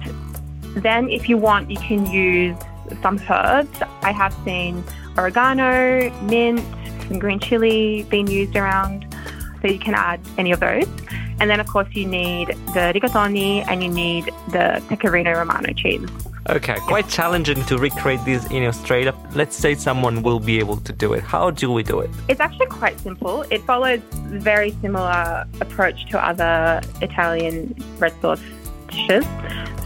Then, 0.75 1.10
if 1.10 1.27
you 1.27 1.38
want, 1.38 1.72
you 1.72 1.77
can 1.77 2.06
use 2.06 2.56
some 3.01 3.20
herbs. 3.30 3.80
I 4.04 4.12
have 4.12 4.36
seen 4.46 4.84
oregano, 5.18 6.12
mint, 6.22 6.63
some 7.07 7.19
green 7.19 7.39
chili 7.39 8.03
being 8.09 8.27
used 8.27 8.55
around, 8.55 9.05
so 9.61 9.67
you 9.67 9.79
can 9.79 9.93
add 9.93 10.19
any 10.37 10.51
of 10.51 10.59
those. 10.59 10.87
And 11.39 11.49
then, 11.49 11.59
of 11.59 11.67
course, 11.67 11.87
you 11.91 12.05
need 12.05 12.47
the 12.73 12.91
rigatoni 12.95 13.63
and 13.67 13.83
you 13.83 13.89
need 13.89 14.25
the 14.51 14.81
pecorino 14.89 15.33
romano 15.33 15.71
cheese. 15.73 16.09
Okay, 16.49 16.77
quite 16.87 17.09
challenging 17.09 17.61
to 17.65 17.77
recreate 17.77 18.23
this 18.23 18.49
in 18.49 18.63
Australia. 18.63 19.13
Let's 19.35 19.55
say 19.55 19.75
someone 19.75 20.23
will 20.23 20.39
be 20.39 20.59
able 20.59 20.77
to 20.77 20.93
do 20.93 21.13
it. 21.13 21.21
How 21.21 21.51
do 21.51 21.71
we 21.71 21.83
do 21.83 21.99
it? 21.99 22.09
It's 22.29 22.39
actually 22.39 22.67
quite 22.67 22.97
simple. 23.01 23.41
It 23.49 23.61
follows 23.63 23.99
very 24.13 24.71
similar 24.81 25.45
approach 25.59 26.05
to 26.11 26.25
other 26.25 26.81
Italian 27.01 27.75
red 27.99 28.13
sauce 28.21 28.41
dishes. 28.87 29.25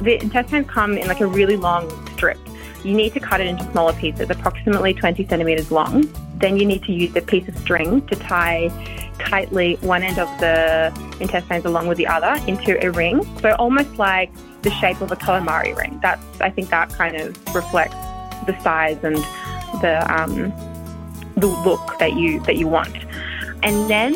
The 0.01 0.19
intestines 0.21 0.67
come 0.69 0.97
in 0.97 1.07
like 1.07 1.19
a 1.21 1.27
really 1.27 1.57
long 1.57 1.89
strip. 2.13 2.37
You 2.83 2.93
need 2.93 3.13
to 3.13 3.19
cut 3.19 3.41
it 3.41 3.47
into 3.47 3.63
smaller 3.71 3.93
pieces, 3.93 4.29
approximately 4.29 4.93
20 4.93 5.27
centimeters 5.27 5.71
long. 5.71 6.07
Then 6.41 6.57
you 6.57 6.65
need 6.65 6.83
to 6.83 6.91
use 6.91 7.15
a 7.15 7.21
piece 7.21 7.47
of 7.47 7.57
string 7.57 8.05
to 8.07 8.15
tie 8.15 8.69
tightly 9.19 9.75
one 9.81 10.03
end 10.03 10.17
of 10.17 10.27
the 10.39 10.91
intestines 11.19 11.65
along 11.65 11.87
with 11.87 11.97
the 11.97 12.07
other 12.07 12.43
into 12.47 12.83
a 12.83 12.89
ring. 12.91 13.23
So 13.39 13.55
almost 13.59 13.95
like 13.97 14.31
the 14.63 14.71
shape 14.71 15.01
of 15.01 15.11
a 15.11 15.15
calamari 15.15 15.75
ring. 15.75 15.99
That's 16.01 16.23
I 16.41 16.49
think 16.49 16.69
that 16.69 16.89
kind 16.89 17.15
of 17.15 17.37
reflects 17.55 17.95
the 18.45 18.57
size 18.61 18.97
and 19.03 19.17
the 19.81 20.05
um, 20.09 20.51
the 21.37 21.47
look 21.47 21.99
that 21.99 22.13
you 22.13 22.39
that 22.41 22.57
you 22.57 22.67
want. 22.67 22.95
And 23.63 23.89
then 23.89 24.15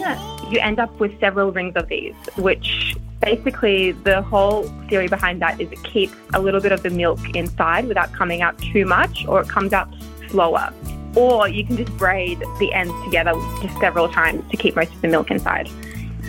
you 0.50 0.60
end 0.60 0.80
up 0.80 1.00
with 1.00 1.20
several 1.20 1.52
rings 1.52 1.76
of 1.76 1.88
these, 1.88 2.16
which 2.38 2.96
basically 3.22 3.92
the 3.92 4.22
whole 4.22 4.64
theory 4.90 5.08
behind 5.08 5.42
that 5.42 5.60
is 5.60 5.72
it 5.72 5.84
keeps 5.84 6.14
a 6.34 6.42
little 6.42 6.62
bit 6.62 6.72
of 6.72 6.84
the 6.84 6.90
milk 6.90 7.20
inside 7.36 7.88
without 7.88 8.12
coming 8.14 8.42
out 8.42 8.58
too 8.60 8.86
much, 8.86 9.26
or 9.28 9.42
it 9.42 9.50
comes 9.50 9.74
out 9.74 9.88
slower. 10.30 10.72
Or 11.16 11.48
you 11.48 11.66
can 11.66 11.78
just 11.78 11.96
braid 11.98 12.40
the 12.60 12.74
ends 12.74 12.94
together 13.04 13.34
just 13.62 13.78
several 13.80 14.10
times 14.10 14.50
to 14.52 14.58
keep 14.58 14.76
most 14.76 14.94
of 14.94 15.02
the 15.02 15.08
milk 15.08 15.32
inside. 15.32 15.70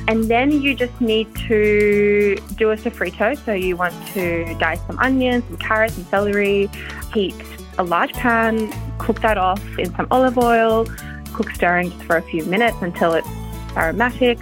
And 0.09 0.25
then 0.25 0.62
you 0.62 0.75
just 0.75 1.00
need 1.00 1.35
to 1.49 2.37
do 2.57 2.71
a 2.71 2.76
sofrito. 2.76 3.37
So 3.45 3.52
you 3.52 3.76
want 3.76 3.95
to 4.09 4.55
dice 4.59 4.81
some 4.87 4.99
onions, 5.00 5.45
some 5.49 5.57
carrots, 5.57 5.95
some 5.95 6.05
celery, 6.05 6.71
heat 7.12 7.35
a 7.78 7.85
large 7.85 8.12
pan, 8.12 8.73
cook 8.99 9.21
that 9.21 9.38
off 9.38 9.62
in 9.78 9.95
some 9.95 10.07
olive 10.11 10.38
oil, 10.38 10.87
cook 11.33 11.50
stirring 11.50 11.90
just 11.90 12.02
for 12.05 12.16
a 12.16 12.23
few 12.23 12.45
minutes 12.47 12.76
until 12.81 13.12
it's 13.14 13.28
aromatic. 13.76 14.38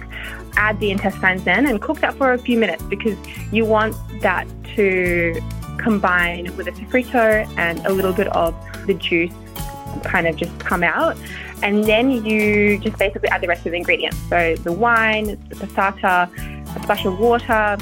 Add 0.57 0.79
the 0.79 0.91
intestines 0.91 1.45
in 1.45 1.65
and 1.65 1.81
cook 1.81 1.99
that 1.99 2.13
for 2.15 2.31
a 2.31 2.37
few 2.37 2.57
minutes 2.57 2.83
because 2.83 3.17
you 3.51 3.65
want 3.65 3.95
that 4.21 4.47
to 4.75 5.41
combine 5.77 6.55
with 6.55 6.67
a 6.67 6.71
sofrito 6.71 7.45
and 7.57 7.85
a 7.85 7.91
little 7.91 8.13
bit 8.13 8.27
of 8.27 8.55
the 8.87 8.93
juice 8.93 9.33
kind 10.05 10.27
of 10.27 10.35
just 10.35 10.57
come 10.59 10.83
out. 10.83 11.17
And 11.61 11.83
then 11.85 12.25
you 12.25 12.77
just 12.79 12.97
basically 12.97 13.29
add 13.29 13.41
the 13.41 13.47
rest 13.47 13.65
of 13.65 13.71
the 13.71 13.77
ingredients. 13.77 14.17
So 14.29 14.55
the 14.55 14.71
wine, 14.71 15.37
the 15.49 15.55
passata, 15.55 16.29
a 16.75 16.83
splash 16.83 17.05
of 17.05 17.19
water, 17.19 17.77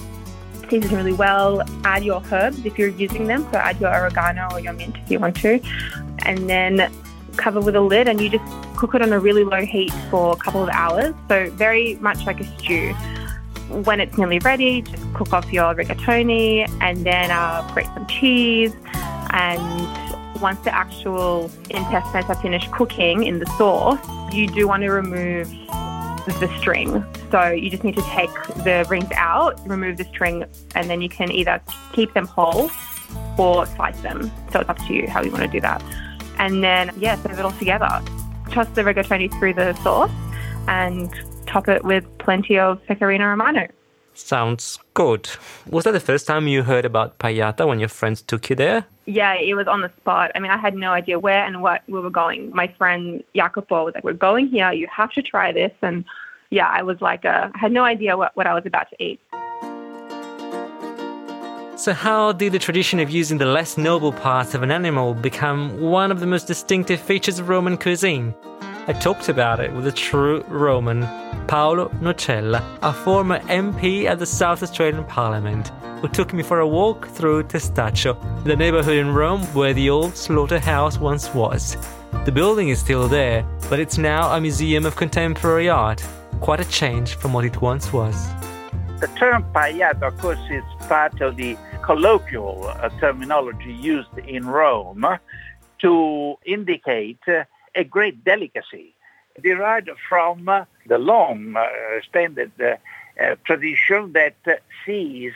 season 0.69 0.95
really 0.95 1.13
well. 1.13 1.61
Add 1.83 2.03
your 2.03 2.23
herbs 2.31 2.65
if 2.65 2.77
you're 2.77 2.89
using 2.89 3.27
them. 3.27 3.47
So 3.51 3.57
add 3.57 3.79
your 3.79 3.93
oregano 3.93 4.49
or 4.51 4.59
your 4.59 4.73
mint 4.73 4.95
if 4.97 5.11
you 5.11 5.19
want 5.19 5.35
to. 5.37 5.59
And 6.25 6.49
then 6.49 6.91
cover 7.35 7.59
with 7.59 7.75
a 7.75 7.81
lid 7.81 8.07
and 8.07 8.21
you 8.21 8.29
just 8.29 8.43
cook 8.77 8.93
it 8.95 9.01
on 9.01 9.11
a 9.11 9.19
really 9.19 9.43
low 9.43 9.65
heat 9.65 9.91
for 10.09 10.33
a 10.33 10.35
couple 10.35 10.63
of 10.63 10.69
hours. 10.69 11.13
So 11.27 11.49
very 11.51 11.95
much 11.95 12.25
like 12.25 12.39
a 12.39 12.59
stew. 12.59 12.93
When 13.69 13.99
it's 13.99 14.17
nearly 14.17 14.39
ready, 14.39 14.81
just 14.83 15.13
cook 15.13 15.33
off 15.33 15.51
your 15.51 15.73
rigatoni 15.73 16.69
and 16.81 17.05
then 17.05 17.31
uh, 17.31 17.67
grate 17.73 17.87
some 17.93 18.05
cheese 18.07 18.73
and 19.31 20.02
once 20.43 20.59
the 20.65 20.75
actual 20.75 21.49
intestines 21.69 22.25
are 22.25 22.35
finished 22.35 22.69
cooking 22.71 23.23
in 23.23 23.39
the 23.39 23.45
sauce, 23.57 23.97
you 24.33 24.45
do 24.45 24.67
want 24.67 24.83
to 24.83 24.91
remove 24.91 25.49
the 26.27 26.53
string. 26.59 27.03
So 27.31 27.47
you 27.47 27.69
just 27.69 27.85
need 27.85 27.95
to 27.95 28.01
take 28.03 28.31
the 28.63 28.85
rings 28.89 29.09
out, 29.15 29.59
remove 29.67 29.97
the 29.97 30.03
string, 30.03 30.43
and 30.75 30.89
then 30.89 31.01
you 31.01 31.09
can 31.09 31.31
either 31.31 31.61
keep 31.93 32.13
them 32.13 32.27
whole 32.27 32.69
or 33.37 33.65
slice 33.65 33.99
them. 34.01 34.29
So 34.51 34.59
it's 34.59 34.69
up 34.69 34.77
to 34.79 34.93
you 34.93 35.07
how 35.07 35.23
you 35.23 35.31
want 35.31 35.43
to 35.43 35.49
do 35.49 35.61
that. 35.61 35.81
And 36.37 36.61
then, 36.61 36.91
yeah, 36.97 37.15
serve 37.15 37.39
it 37.39 37.45
all 37.45 37.51
together. 37.53 38.01
Toss 38.51 38.67
the 38.75 38.81
rigatoni 38.81 39.31
through 39.39 39.53
the 39.53 39.73
sauce 39.81 40.11
and 40.67 41.09
top 41.47 41.69
it 41.69 41.85
with 41.85 42.05
plenty 42.17 42.59
of 42.59 42.85
pecorino 42.85 43.27
romano. 43.27 43.67
Sounds 44.15 44.79
good. 44.93 45.29
Was 45.69 45.85
that 45.85 45.91
the 45.91 45.99
first 45.99 46.27
time 46.27 46.47
you 46.47 46.63
heard 46.63 46.85
about 46.85 47.17
Pajata 47.19 47.65
when 47.67 47.79
your 47.79 47.89
friends 47.89 48.21
took 48.21 48.49
you 48.49 48.55
there? 48.55 48.85
Yeah, 49.05 49.33
it 49.33 49.55
was 49.55 49.67
on 49.67 49.81
the 49.81 49.91
spot. 49.97 50.31
I 50.35 50.39
mean, 50.39 50.51
I 50.51 50.57
had 50.57 50.75
no 50.75 50.91
idea 50.91 51.19
where 51.19 51.43
and 51.43 51.61
what 51.61 51.81
we 51.87 51.99
were 51.99 52.09
going. 52.09 52.51
My 52.53 52.67
friend 52.77 53.23
Jacopo 53.35 53.85
was 53.85 53.95
like, 53.95 54.03
"We're 54.03 54.13
going 54.13 54.47
here. 54.47 54.71
You 54.71 54.87
have 54.87 55.11
to 55.13 55.21
try 55.21 55.51
this." 55.51 55.71
And 55.81 56.05
yeah, 56.53 56.67
I 56.67 56.83
was 56.83 57.01
like, 57.01 57.25
uh, 57.25 57.49
I 57.53 57.57
had 57.57 57.71
no 57.71 57.83
idea 57.83 58.15
what, 58.15 58.35
what 58.35 58.45
I 58.45 58.53
was 58.53 58.65
about 58.65 58.87
to 58.91 59.03
eat. 59.03 59.19
So, 61.75 61.91
how 61.91 62.31
did 62.31 62.53
the 62.53 62.59
tradition 62.59 62.99
of 62.99 63.09
using 63.09 63.39
the 63.39 63.47
less 63.47 63.77
noble 63.77 64.13
parts 64.13 64.53
of 64.53 64.61
an 64.61 64.71
animal 64.71 65.15
become 65.15 65.81
one 65.81 66.11
of 66.11 66.19
the 66.19 66.27
most 66.27 66.47
distinctive 66.47 67.01
features 67.01 67.39
of 67.39 67.49
Roman 67.49 67.77
cuisine? 67.77 68.35
I 68.85 68.91
talked 68.91 69.29
about 69.29 69.61
it 69.61 69.71
with 69.71 69.87
a 69.87 69.93
true 69.93 70.43
Roman, 70.49 71.03
Paolo 71.47 71.87
Nocella, 72.01 72.61
a 72.81 72.91
former 72.91 73.39
MP 73.43 74.03
at 74.03 74.19
the 74.19 74.25
South 74.25 74.61
Australian 74.61 75.05
Parliament, 75.05 75.69
who 76.01 76.09
took 76.09 76.33
me 76.33 76.43
for 76.43 76.59
a 76.59 76.67
walk 76.67 77.07
through 77.07 77.43
Testaccio, 77.43 78.17
the 78.43 78.57
neighborhood 78.57 78.97
in 78.97 79.13
Rome 79.13 79.43
where 79.53 79.73
the 79.73 79.89
old 79.89 80.17
slaughterhouse 80.17 80.97
once 80.97 81.33
was. 81.33 81.77
The 82.25 82.31
building 82.33 82.67
is 82.67 82.79
still 82.79 83.07
there, 83.07 83.45
but 83.69 83.79
it's 83.79 83.97
now 83.97 84.35
a 84.35 84.41
museum 84.41 84.85
of 84.85 84.97
contemporary 84.97 85.69
art. 85.69 86.05
Quite 86.41 86.59
a 86.59 86.65
change 86.65 87.15
from 87.15 87.31
what 87.31 87.45
it 87.45 87.61
once 87.61 87.93
was. 87.93 88.27
The 88.99 89.07
term 89.17 89.45
pagliato, 89.53 90.07
of 90.07 90.17
course, 90.17 90.39
is 90.51 90.63
part 90.89 91.21
of 91.21 91.37
the 91.37 91.57
colloquial 91.83 92.67
uh, 92.67 92.89
terminology 92.99 93.71
used 93.71 94.17
in 94.17 94.45
Rome 94.45 95.05
to 95.79 96.35
indicate 96.45 97.19
a 97.75 97.83
great 97.83 98.23
delicacy 98.23 98.95
derived 99.41 99.89
from 100.07 100.47
uh, 100.47 100.65
the 100.87 100.97
long 100.97 101.55
standard 102.07 102.51
uh, 102.61 102.75
uh, 103.21 103.35
tradition 103.45 104.13
that 104.13 104.35
sees 104.85 105.33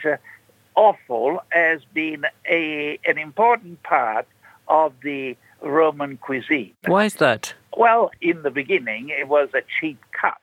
offal 0.76 1.42
as 1.52 1.80
being 1.92 2.22
a, 2.48 2.98
an 3.04 3.18
important 3.18 3.82
part 3.82 4.26
of 4.68 4.92
the 5.02 5.36
Roman 5.62 6.16
cuisine. 6.18 6.74
Why 6.86 7.06
is 7.06 7.14
that? 7.14 7.54
Well, 7.76 8.10
in 8.20 8.42
the 8.42 8.50
beginning, 8.50 9.08
it 9.08 9.28
was 9.28 9.48
a 9.54 9.62
cheap 9.80 9.98
cut, 10.12 10.40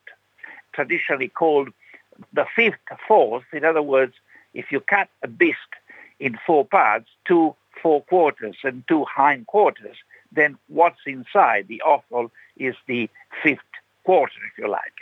traditionally 0.74 1.30
called 1.30 1.70
the 2.34 2.46
fifth 2.56 2.76
fourth. 3.08 3.46
In 3.54 3.64
other 3.64 3.82
words, 3.82 4.14
if 4.54 4.72
you 4.72 4.80
cut 4.80 5.10
a 5.24 5.28
bisque 5.28 5.76
in 6.20 6.38
four 6.46 6.66
parts, 6.66 7.10
two 7.26 7.56
four 7.82 8.02
quarters 8.04 8.56
and 8.64 8.84
two 8.88 9.06
hind 9.06 9.48
quarters, 9.48 9.98
then 10.36 10.58
what's 10.68 11.02
inside 11.06 11.68
the 11.68 11.82
offal 11.82 12.32
is 12.58 12.76
the 12.88 13.10
fifth 13.44 13.60
quarter, 14.04 14.40
if 14.52 14.58
you 14.58 14.70
like. 14.70 14.94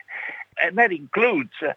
And 0.62 0.78
that 0.78 0.92
includes 0.92 1.54
uh, 1.62 1.74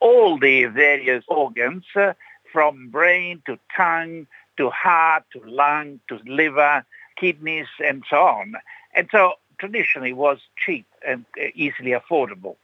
all 0.00 0.38
the 0.38 0.64
various 0.66 1.24
organs, 1.28 1.84
uh, 1.94 2.14
from 2.52 2.88
brain 2.88 3.42
to 3.46 3.58
tongue 3.76 4.26
to 4.56 4.70
heart 4.70 5.24
to 5.32 5.40
lung 5.44 6.00
to 6.08 6.18
liver, 6.26 6.84
kidneys, 7.16 7.66
and 7.84 8.02
so 8.08 8.16
on. 8.16 8.54
And 8.94 9.08
so 9.10 9.34
traditionally 9.58 10.12
was 10.12 10.38
cheap 10.56 10.86
and 11.06 11.24
uh, 11.40 11.46
easily 11.54 11.92
affordable. 11.92 12.56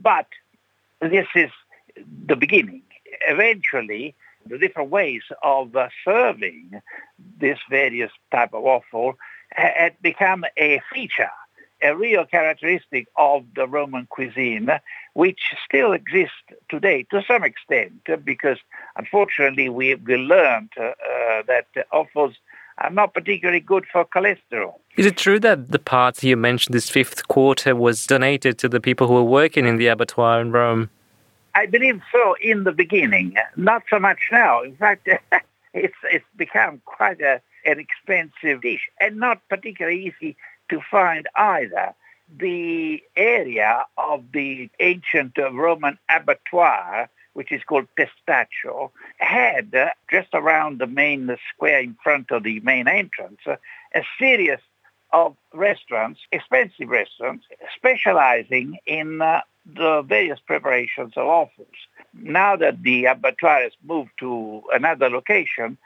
But 0.00 0.26
this 1.00 1.26
is 1.34 1.50
the 2.26 2.36
beginning. 2.36 2.82
Eventually, 3.26 4.14
the 4.46 4.58
different 4.58 4.90
ways 4.90 5.22
of 5.42 5.74
uh, 5.76 5.88
serving 6.04 6.80
this 7.38 7.58
various 7.68 8.10
type 8.30 8.54
of 8.54 8.64
offal 8.64 9.14
had 9.54 10.00
become 10.02 10.44
a 10.56 10.80
feature, 10.92 11.30
a 11.82 11.96
real 11.96 12.24
characteristic 12.24 13.08
of 13.16 13.44
the 13.54 13.66
Roman 13.66 14.06
cuisine, 14.06 14.68
which 15.14 15.40
still 15.64 15.92
exists 15.92 16.42
today 16.68 17.04
to 17.10 17.22
some 17.26 17.44
extent, 17.44 17.92
because 18.24 18.58
unfortunately 18.96 19.68
we, 19.68 19.94
we 19.96 20.16
learned 20.16 20.70
uh, 20.78 20.84
uh, 20.84 21.42
that 21.46 21.66
offals 21.92 22.34
are 22.78 22.90
not 22.90 23.14
particularly 23.14 23.60
good 23.60 23.84
for 23.92 24.04
cholesterol. 24.04 24.74
Is 24.96 25.06
it 25.06 25.16
true 25.16 25.38
that 25.40 25.70
the 25.70 25.78
parts 25.78 26.24
you 26.24 26.36
mentioned, 26.36 26.74
this 26.74 26.88
fifth 26.88 27.28
quarter, 27.28 27.76
was 27.76 28.06
donated 28.06 28.58
to 28.58 28.68
the 28.68 28.80
people 28.80 29.06
who 29.06 29.14
were 29.14 29.22
working 29.22 29.66
in 29.66 29.76
the 29.76 29.88
abattoir 29.88 30.40
in 30.40 30.52
Rome? 30.52 30.90
I 31.54 31.66
believe 31.66 32.00
so 32.10 32.34
in 32.40 32.64
the 32.64 32.72
beginning, 32.72 33.34
not 33.56 33.82
so 33.90 33.98
much 33.98 34.18
now. 34.30 34.62
In 34.62 34.74
fact, 34.76 35.08
it's 35.74 35.94
it's 36.04 36.24
become 36.36 36.80
quite 36.84 37.20
a 37.20 37.40
an 37.64 37.78
expensive 37.78 38.62
dish 38.62 38.88
and 39.00 39.16
not 39.16 39.40
particularly 39.48 40.06
easy 40.06 40.36
to 40.68 40.80
find 40.90 41.26
either. 41.36 41.94
The 42.38 43.02
area 43.14 43.84
of 43.98 44.24
the 44.32 44.70
ancient 44.80 45.36
Roman 45.36 45.98
abattoir 46.08 47.10
which 47.34 47.52
is 47.52 47.62
called 47.62 47.86
Testaccio, 47.98 48.90
had 49.18 49.74
uh, 49.74 49.90
just 50.10 50.28
around 50.34 50.78
the 50.78 50.86
main 50.86 51.34
square 51.54 51.80
in 51.80 51.96
front 52.02 52.30
of 52.30 52.42
the 52.42 52.60
main 52.60 52.88
entrance 52.88 53.40
uh, 53.46 53.56
a 53.94 54.02
series 54.18 54.58
of 55.12 55.36
restaurants, 55.52 56.20
expensive 56.30 56.88
restaurants, 56.88 57.44
specializing 57.76 58.78
in 58.86 59.20
uh, 59.20 59.40
the 59.66 60.02
various 60.02 60.40
preparations 60.40 61.12
of 61.16 61.26
offals. 61.26 61.68
Now 62.14 62.56
that 62.56 62.82
the 62.82 63.06
abattoir 63.06 63.62
has 63.62 63.72
moved 63.84 64.10
to 64.20 64.62
another 64.72 65.10
location, 65.10 65.76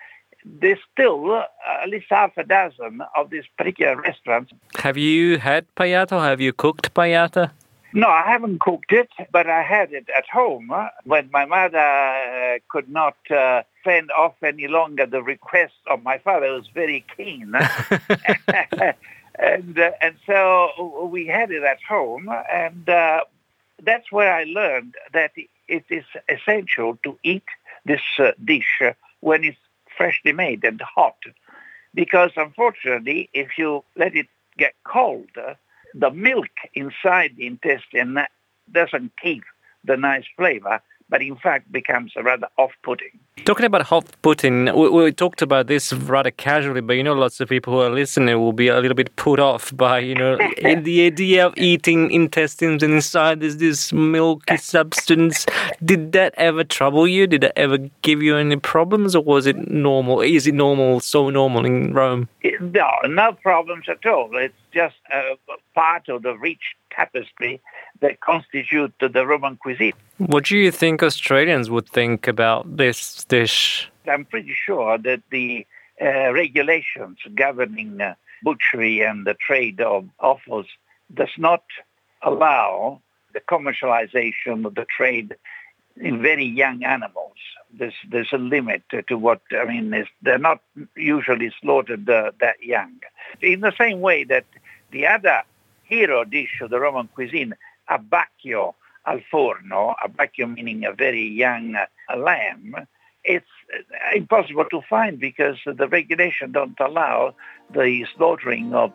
there's 0.61 0.79
still 0.93 1.45
at 1.83 1.89
least 1.89 2.07
half 2.11 2.37
a 2.37 2.45
dozen 2.45 3.03
of 3.17 3.31
these 3.31 3.45
particular 3.59 4.01
restaurants. 4.01 4.53
Have 4.77 4.97
you 4.97 5.39
had 5.39 5.67
paella? 5.75 6.25
Have 6.25 6.41
you 6.41 6.53
cooked 6.53 6.95
paella? 6.95 7.51
No, 7.93 8.09
I 8.09 8.23
haven't 8.27 8.61
cooked 8.61 8.93
it, 8.93 9.09
but 9.33 9.49
I 9.49 9.63
had 9.63 9.93
it 9.93 10.09
at 10.15 10.29
home 10.29 10.71
uh, 10.71 10.89
when 11.05 11.31
my 11.33 11.47
mother 11.47 11.79
uh, 11.79 12.59
could 12.69 12.91
not 12.91 13.17
uh, 13.31 13.63
fend 13.85 14.11
off 14.11 14.35
any 14.43 14.69
longer 14.69 15.07
the 15.07 15.23
requests 15.23 15.81
of 15.87 16.03
my 16.03 16.19
father, 16.19 16.53
was 16.53 16.69
very 16.75 17.05
keen. 17.17 17.55
and 19.39 19.79
uh, 19.79 19.91
and 20.03 20.17
so 20.27 21.09
we 21.11 21.27
had 21.27 21.51
it 21.51 21.63
at 21.63 21.83
home, 21.89 22.29
and 22.53 22.89
uh, 22.89 23.21
that's 23.83 24.13
where 24.13 24.33
I 24.33 24.45
learned 24.45 24.95
that 25.13 25.33
it 25.69 25.85
is 25.89 26.05
essential 26.29 26.99
to 27.03 27.19
eat 27.23 27.45
this 27.85 28.03
uh, 28.19 28.33
dish 28.45 28.83
when 29.21 29.45
it's 29.45 29.59
freshly 29.97 30.33
made 30.33 30.65
and 30.65 30.81
hot, 30.81 31.17
because 31.95 32.31
unfortunately, 32.37 33.29
if 33.33 33.59
you 33.59 33.85
let 33.97 34.15
it 34.15 34.27
get 34.59 34.75
cold, 34.85 35.29
the 35.95 36.11
milk 36.11 36.51
inside 36.75 37.35
the 37.37 37.47
intestine 37.47 38.19
doesn't 38.71 39.13
keep 39.23 39.45
the 39.85 39.97
nice 39.97 40.25
flavor 40.37 40.81
but 41.09 41.23
in 41.23 41.37
fact 41.37 41.71
becomes 41.71 42.13
rather 42.17 42.49
off-putting. 42.59 43.19
Talking 43.45 43.67
about 43.67 43.93
off-putting, 43.93 44.75
we, 44.75 44.89
we, 44.89 45.13
talked 45.13 45.43
about 45.43 45.67
this 45.67 45.93
rather 45.93 46.31
casually, 46.31 46.81
but 46.81 46.95
you 46.95 47.03
know, 47.03 47.13
lots 47.13 47.41
of 47.41 47.49
people 47.49 47.75
who 47.75 47.81
are 47.81 47.91
listening 47.91 48.39
will 48.39 48.53
be 48.53 48.69
a 48.69 48.81
little 48.81 48.95
bit 48.95 49.15
put 49.17 49.39
off 49.39 49.77
by 49.77 49.99
you 49.99 50.15
know 50.15 50.37
the 50.63 51.07
idea 51.07 51.47
of 51.47 51.55
eating 51.57 52.11
intestines 52.11 52.83
and 52.83 52.95
inside 52.95 53.41
there's 53.41 53.59
this 53.59 53.93
milky 53.93 54.57
substance. 54.75 55.47
Did 55.85 56.13
that 56.13 56.35
ever 56.37 56.65
trouble 56.65 57.07
you? 57.07 57.27
Did 57.27 57.43
that 57.43 57.59
ever 57.59 57.79
give 58.03 58.23
you 58.23 58.37
any 58.37 58.57
problems, 58.57 59.15
or 59.15 59.23
was 59.23 59.47
it 59.47 59.71
normal? 59.71 60.21
Is 60.23 60.47
it 60.47 60.55
normal? 60.55 61.01
So 61.01 61.31
normal 61.31 61.65
in 61.65 61.93
Rome? 61.93 62.29
No, 62.61 62.91
no 63.05 63.33
problems 63.33 63.87
at 63.89 64.05
all. 64.07 64.31
It's 64.35 64.55
just 64.73 64.97
a 65.13 65.37
part 65.75 66.09
of 66.09 66.23
the 66.23 66.37
rich 66.37 66.75
tapestry 66.91 67.61
that 68.01 68.21
constitute 68.21 68.93
the 68.99 69.27
Roman 69.27 69.57
cuisine. 69.57 69.93
What 70.19 70.45
do 70.45 70.57
you 70.57 70.71
think 70.71 71.03
Australians 71.03 71.71
would 71.71 71.89
think 71.89 72.27
about 72.27 72.77
this 72.77 73.25
dish? 73.25 73.91
I'm 74.09 74.25
pretty 74.25 74.55
sure 74.55 74.99
that 74.99 75.23
the 75.31 75.67
uh, 76.01 76.33
regulations 76.33 77.19
governing 77.35 78.01
uh, 78.01 78.15
butchery 78.43 79.03
and 79.03 79.27
the 79.27 79.35
trade 79.35 79.81
of 79.81 80.09
offals 80.21 80.67
does 81.15 81.31
not 81.39 81.65
allow 82.23 83.01
the 83.33 83.41
commercialization 83.41 84.65
of 84.65 84.75
the 84.75 84.87
trade 84.97 85.37
in 85.97 86.23
very 86.23 86.45
young 86.45 86.85
animals. 86.85 87.37
There's 87.73 87.95
there's 88.09 88.33
a 88.33 88.39
limit 88.39 88.83
to 89.09 89.19
what 89.19 89.41
I 89.53 89.65
mean. 89.65 90.07
they're 90.23 90.39
not 90.39 90.61
usually 90.97 91.53
slaughtered 91.61 92.09
uh, 92.09 92.33
that 92.41 92.63
young. 92.63 92.95
In 93.41 93.61
the 93.61 93.73
same 93.77 94.01
way 94.01 94.25
that 94.25 94.47
the 94.91 95.07
other 95.07 95.43
hero 95.85 96.25
dish 96.25 96.61
of 96.61 96.71
the 96.71 96.81
Roman 96.81 97.09
cuisine, 97.09 97.55
abbacchio 97.89 98.75
al 99.07 99.23
forno, 99.31 99.95
abbacchio 100.03 100.47
meaning 100.53 100.85
a 100.85 100.93
very 100.93 101.27
young 101.27 101.75
uh, 101.75 102.17
lamb, 102.17 102.75
it's 103.25 103.47
uh, 103.75 104.17
impossible 104.17 104.65
to 104.71 104.81
find 104.89 105.19
because 105.19 105.57
the 105.67 105.89
regulations 105.89 106.53
don't 106.53 106.79
allow 106.81 107.35
the 107.73 108.05
slaughtering 108.17 108.75
of 108.75 108.93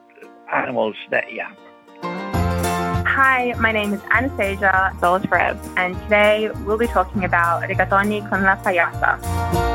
animals 0.52 0.96
that 1.10 1.32
young. 1.32 1.56
Hi, 3.06 3.54
my 3.60 3.72
name 3.72 3.94
is 3.94 4.02
Anastasia 4.10 4.92
Zolotarev, 5.00 5.58
and 5.78 6.00
today 6.04 6.50
we'll 6.66 6.78
be 6.78 6.88
talking 6.88 7.26
about 7.26 7.64
rigatoni 7.64 8.28
con 8.30 8.44
la 8.44 8.56
pagliata. 8.56 9.71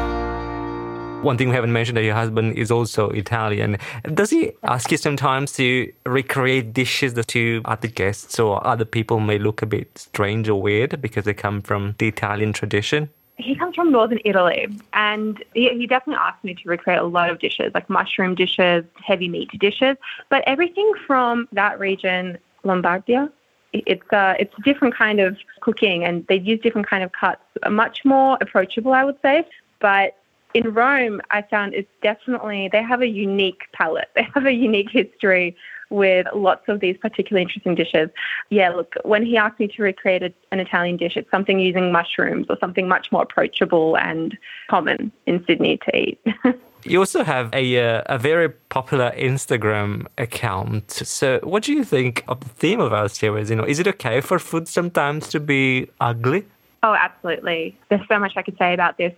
One 1.22 1.36
thing 1.36 1.48
we 1.48 1.54
haven't 1.54 1.72
mentioned 1.72 1.96
that 1.96 2.04
your 2.04 2.14
husband 2.14 2.56
is 2.56 2.70
also 2.70 3.08
Italian. 3.10 3.78
Does 4.14 4.30
he 4.30 4.52
ask 4.62 4.92
you 4.92 4.96
sometimes 4.96 5.52
to 5.54 5.92
recreate 6.04 6.72
dishes 6.72 7.14
that 7.14 7.28
to 7.28 7.62
other 7.64 7.88
guests 7.88 8.38
or 8.38 8.64
other 8.64 8.84
people 8.84 9.18
may 9.18 9.38
look 9.38 9.60
a 9.60 9.66
bit 9.66 9.98
strange 9.98 10.48
or 10.48 10.60
weird 10.60 11.00
because 11.00 11.24
they 11.24 11.34
come 11.34 11.62
from 11.62 11.96
the 11.98 12.06
Italian 12.06 12.52
tradition? 12.52 13.08
He 13.38 13.54
comes 13.54 13.74
from 13.74 13.90
northern 13.90 14.20
Italy, 14.24 14.68
and 14.92 15.42
he, 15.52 15.68
he, 15.70 15.86
definitely 15.86 16.22
asked 16.22 16.42
me 16.44 16.54
to 16.54 16.68
recreate 16.68 17.00
a 17.00 17.04
lot 17.04 17.28
of 17.28 17.38
dishes, 17.38 17.72
like 17.74 17.90
mushroom 17.90 18.34
dishes, 18.34 18.84
heavy 18.94 19.28
meat 19.28 19.50
dishes, 19.58 19.96
but 20.30 20.42
everything 20.46 20.90
from 21.06 21.48
that 21.52 21.78
region, 21.78 22.38
Lombardia. 22.64 23.30
It's 23.72 24.02
a, 24.12 24.16
uh, 24.16 24.34
it's 24.38 24.54
a 24.58 24.62
different 24.62 24.94
kind 24.94 25.20
of 25.20 25.36
cooking, 25.60 26.04
and 26.04 26.26
they 26.28 26.36
use 26.36 26.60
different 26.60 26.88
kind 26.88 27.04
of 27.04 27.12
cuts, 27.12 27.42
much 27.70 28.04
more 28.04 28.38
approachable, 28.40 28.94
I 28.94 29.04
would 29.04 29.20
say. 29.20 29.46
But 29.80 30.16
in 30.56 30.72
Rome, 30.72 31.20
I 31.30 31.42
found 31.42 31.74
it's 31.74 31.90
definitely, 32.02 32.68
they 32.72 32.82
have 32.82 33.02
a 33.02 33.06
unique 33.06 33.64
palate. 33.72 34.08
They 34.14 34.26
have 34.34 34.46
a 34.46 34.52
unique 34.52 34.90
history 34.90 35.54
with 35.90 36.26
lots 36.34 36.66
of 36.68 36.80
these 36.80 36.96
particularly 36.96 37.42
interesting 37.42 37.74
dishes. 37.74 38.08
Yeah, 38.48 38.70
look, 38.70 38.94
when 39.04 39.24
he 39.24 39.36
asked 39.36 39.60
me 39.60 39.68
to 39.68 39.82
recreate 39.82 40.22
a, 40.22 40.32
an 40.50 40.58
Italian 40.58 40.96
dish, 40.96 41.16
it's 41.16 41.30
something 41.30 41.60
using 41.60 41.92
mushrooms 41.92 42.46
or 42.48 42.56
something 42.58 42.88
much 42.88 43.12
more 43.12 43.22
approachable 43.22 43.98
and 43.98 44.36
common 44.68 45.12
in 45.26 45.44
Sydney 45.46 45.78
to 45.84 45.96
eat. 45.96 46.18
you 46.84 46.98
also 46.98 47.22
have 47.22 47.52
a, 47.52 47.78
uh, 47.78 48.02
a 48.06 48.18
very 48.18 48.48
popular 48.48 49.12
Instagram 49.14 50.06
account. 50.16 50.90
So, 50.90 51.38
what 51.42 51.64
do 51.64 51.72
you 51.74 51.84
think 51.84 52.24
of 52.28 52.40
the 52.40 52.48
theme 52.48 52.80
of 52.80 52.94
our 52.94 53.10
series? 53.10 53.50
You 53.50 53.56
know, 53.56 53.64
is 53.64 53.78
it 53.78 53.86
okay 53.86 54.22
for 54.22 54.38
food 54.38 54.66
sometimes 54.68 55.28
to 55.28 55.38
be 55.38 55.88
ugly? 56.00 56.46
Oh, 56.82 56.94
absolutely. 56.94 57.78
There's 57.90 58.06
so 58.08 58.18
much 58.18 58.32
I 58.36 58.42
could 58.42 58.56
say 58.58 58.72
about 58.72 58.96
this 58.96 59.12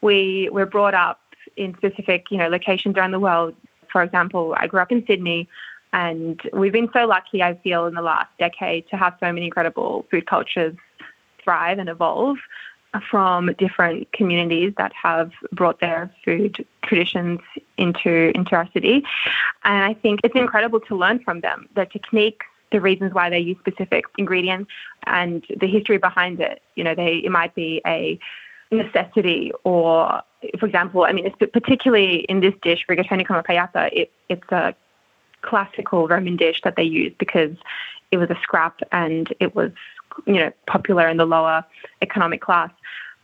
we 0.00 0.48
were 0.50 0.66
brought 0.66 0.94
up 0.94 1.20
in 1.56 1.74
specific, 1.76 2.30
you 2.30 2.38
know, 2.38 2.48
locations 2.48 2.96
around 2.96 3.10
the 3.10 3.20
world. 3.20 3.54
For 3.90 4.02
example, 4.02 4.54
I 4.56 4.66
grew 4.66 4.80
up 4.80 4.92
in 4.92 5.04
Sydney, 5.06 5.48
and 5.92 6.40
we've 6.52 6.72
been 6.72 6.90
so 6.92 7.06
lucky, 7.06 7.42
I 7.42 7.54
feel, 7.54 7.86
in 7.86 7.94
the 7.94 8.02
last 8.02 8.30
decade 8.38 8.88
to 8.90 8.96
have 8.96 9.16
so 9.20 9.32
many 9.32 9.46
incredible 9.46 10.06
food 10.10 10.26
cultures 10.26 10.76
thrive 11.42 11.78
and 11.78 11.88
evolve 11.88 12.38
from 13.08 13.52
different 13.58 14.10
communities 14.12 14.72
that 14.76 14.92
have 14.92 15.30
brought 15.52 15.80
their 15.80 16.10
food 16.24 16.64
traditions 16.82 17.40
into 17.76 18.32
into 18.34 18.54
our 18.56 18.68
city. 18.72 19.04
And 19.64 19.84
I 19.84 19.94
think 19.94 20.20
it's 20.24 20.34
incredible 20.34 20.80
to 20.80 20.96
learn 20.96 21.20
from 21.20 21.40
them, 21.40 21.68
the 21.74 21.86
techniques, 21.86 22.46
the 22.72 22.80
reasons 22.80 23.14
why 23.14 23.30
they 23.30 23.38
use 23.38 23.58
specific 23.58 24.04
ingredients 24.18 24.70
and 25.06 25.44
the 25.60 25.66
history 25.66 25.98
behind 25.98 26.40
it. 26.40 26.62
You 26.74 26.84
know, 26.84 26.94
they 26.94 27.16
it 27.18 27.30
might 27.30 27.54
be 27.54 27.80
a 27.86 28.18
necessity 28.70 29.52
or, 29.64 30.22
for 30.58 30.66
example, 30.66 31.04
I 31.04 31.12
mean, 31.12 31.32
particularly 31.52 32.20
in 32.28 32.40
this 32.40 32.54
dish, 32.62 32.84
rigatoni 32.88 33.26
con 33.26 33.42
pagliata, 33.42 33.90
it, 33.92 34.12
it's 34.28 34.50
a 34.50 34.74
classical 35.42 36.06
Roman 36.08 36.36
dish 36.36 36.60
that 36.64 36.76
they 36.76 36.82
use 36.82 37.12
because 37.18 37.56
it 38.10 38.18
was 38.18 38.30
a 38.30 38.38
scrap 38.42 38.80
and 38.92 39.32
it 39.40 39.54
was, 39.54 39.72
you 40.26 40.34
know, 40.34 40.52
popular 40.66 41.08
in 41.08 41.16
the 41.16 41.26
lower 41.26 41.64
economic 42.02 42.40
class. 42.40 42.70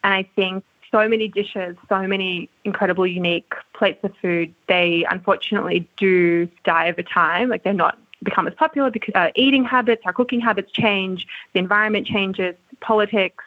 And 0.04 0.14
I 0.14 0.28
think 0.34 0.64
so 0.90 1.08
many 1.08 1.28
dishes, 1.28 1.76
so 1.88 2.06
many 2.06 2.48
incredible, 2.64 3.06
unique 3.06 3.52
plates 3.74 4.02
of 4.04 4.12
food, 4.22 4.54
they 4.68 5.04
unfortunately 5.10 5.88
do 5.96 6.48
die 6.64 6.88
over 6.88 7.02
time. 7.02 7.48
Like 7.48 7.64
they're 7.64 7.72
not 7.72 7.98
become 8.22 8.46
as 8.46 8.54
popular 8.54 8.90
because 8.90 9.12
our 9.14 9.30
eating 9.34 9.64
habits, 9.64 10.02
our 10.06 10.12
cooking 10.12 10.40
habits 10.40 10.72
change, 10.72 11.26
the 11.52 11.58
environment 11.58 12.06
changes, 12.06 12.54
politics, 12.80 13.44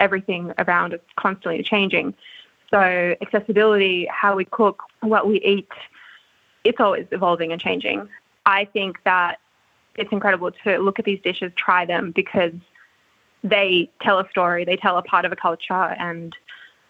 everything 0.00 0.52
around 0.58 0.94
us 0.94 1.00
constantly 1.16 1.62
changing. 1.62 2.14
So 2.70 3.14
accessibility, 3.20 4.06
how 4.10 4.36
we 4.36 4.44
cook, 4.44 4.82
what 5.00 5.26
we 5.26 5.40
eat, 5.40 5.68
it's 6.64 6.80
always 6.80 7.06
evolving 7.12 7.52
and 7.52 7.60
changing. 7.60 8.08
I 8.44 8.64
think 8.64 9.02
that 9.04 9.38
it's 9.94 10.12
incredible 10.12 10.50
to 10.64 10.78
look 10.78 10.98
at 10.98 11.04
these 11.04 11.20
dishes, 11.22 11.52
try 11.56 11.86
them 11.86 12.10
because 12.10 12.52
they 13.42 13.90
tell 14.02 14.18
a 14.18 14.28
story, 14.30 14.64
they 14.64 14.76
tell 14.76 14.98
a 14.98 15.02
part 15.02 15.24
of 15.24 15.32
a 15.32 15.36
culture, 15.36 15.72
and 15.74 16.34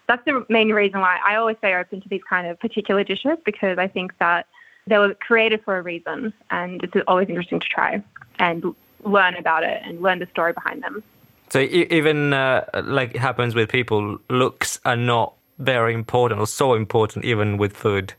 that's 0.07 0.23
the 0.25 0.45
main 0.49 0.69
reason 0.69 0.99
why 1.01 1.19
I 1.23 1.35
always 1.35 1.57
stay 1.57 1.75
open 1.75 2.01
to 2.01 2.09
these 2.09 2.21
kind 2.27 2.47
of 2.47 2.59
particular 2.59 3.03
dishes 3.03 3.37
because 3.45 3.77
I 3.77 3.87
think 3.87 4.17
that 4.19 4.47
they 4.87 4.97
were 4.97 5.13
created 5.15 5.63
for 5.63 5.77
a 5.77 5.81
reason, 5.81 6.33
and 6.49 6.83
it's 6.83 6.95
always 7.07 7.29
interesting 7.29 7.59
to 7.59 7.67
try 7.67 8.01
and 8.39 8.73
learn 9.03 9.35
about 9.35 9.63
it 9.63 9.81
and 9.83 10.01
learn 10.01 10.19
the 10.19 10.27
story 10.27 10.53
behind 10.53 10.81
them. 10.81 11.03
So 11.49 11.59
even 11.59 12.33
uh, 12.33 12.65
like 12.83 13.15
it 13.15 13.19
happens 13.19 13.55
with 13.55 13.69
people, 13.69 14.19
looks 14.29 14.79
are 14.85 14.97
not 14.97 15.33
very 15.59 15.93
important 15.93 16.39
or 16.39 16.47
so 16.47 16.73
important 16.73 17.25
even 17.25 17.57
with 17.57 17.75
food. 17.75 18.13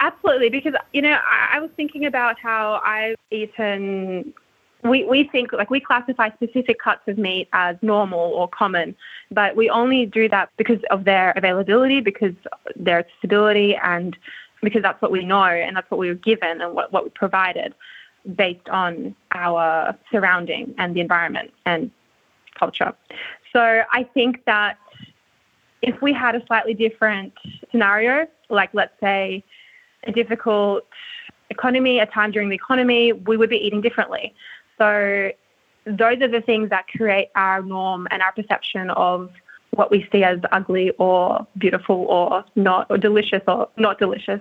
Absolutely, 0.00 0.48
because 0.48 0.74
you 0.92 1.02
know 1.02 1.18
I, 1.24 1.56
I 1.56 1.60
was 1.60 1.70
thinking 1.76 2.06
about 2.06 2.38
how 2.38 2.80
I've 2.84 3.16
eaten 3.30 4.32
we, 4.84 5.04
we 5.04 5.24
think 5.24 5.52
like 5.52 5.70
we 5.70 5.80
classify 5.80 6.30
specific 6.30 6.78
cuts 6.78 7.02
of 7.08 7.18
meat 7.18 7.48
as 7.52 7.76
normal 7.82 8.20
or 8.20 8.48
common, 8.48 8.94
but 9.30 9.56
we 9.56 9.68
only 9.68 10.06
do 10.06 10.28
that 10.28 10.50
because 10.56 10.78
of 10.90 11.04
their 11.04 11.32
availability, 11.32 12.00
because 12.00 12.34
their 12.76 13.00
accessibility, 13.00 13.74
and 13.76 14.16
because 14.62 14.82
that's 14.82 15.00
what 15.02 15.10
we 15.10 15.24
know 15.24 15.44
and 15.44 15.76
that's 15.76 15.90
what 15.90 15.98
we 15.98 16.08
were 16.08 16.14
given 16.14 16.60
and 16.60 16.74
what, 16.74 16.92
what 16.92 17.04
we 17.04 17.10
provided 17.10 17.74
based 18.34 18.68
on 18.68 19.14
our 19.32 19.96
surrounding 20.10 20.74
and 20.78 20.94
the 20.94 21.00
environment 21.00 21.52
and 21.64 21.90
culture. 22.58 22.92
So 23.52 23.82
I 23.92 24.04
think 24.14 24.44
that 24.44 24.78
if 25.82 26.00
we 26.02 26.12
had 26.12 26.34
a 26.34 26.44
slightly 26.46 26.74
different 26.74 27.32
scenario, 27.70 28.26
like 28.50 28.70
let's 28.72 28.98
say 29.00 29.44
a 30.04 30.12
difficult 30.12 30.84
economy, 31.50 31.98
a 31.98 32.06
time 32.06 32.30
during 32.30 32.48
the 32.48 32.54
economy, 32.54 33.12
we 33.12 33.36
would 33.36 33.50
be 33.50 33.58
eating 33.58 33.80
differently. 33.80 34.34
So 34.76 35.30
those 35.84 36.20
are 36.20 36.28
the 36.28 36.40
things 36.40 36.70
that 36.70 36.86
create 36.88 37.28
our 37.34 37.62
norm 37.62 38.06
and 38.10 38.22
our 38.22 38.32
perception 38.32 38.90
of 38.90 39.30
what 39.70 39.90
we 39.90 40.08
see 40.10 40.24
as 40.24 40.38
ugly 40.52 40.90
or 40.98 41.46
beautiful 41.56 41.96
or 42.08 42.44
not 42.56 42.86
or 42.90 42.98
delicious 42.98 43.42
or 43.46 43.68
not 43.76 43.98
delicious. 43.98 44.40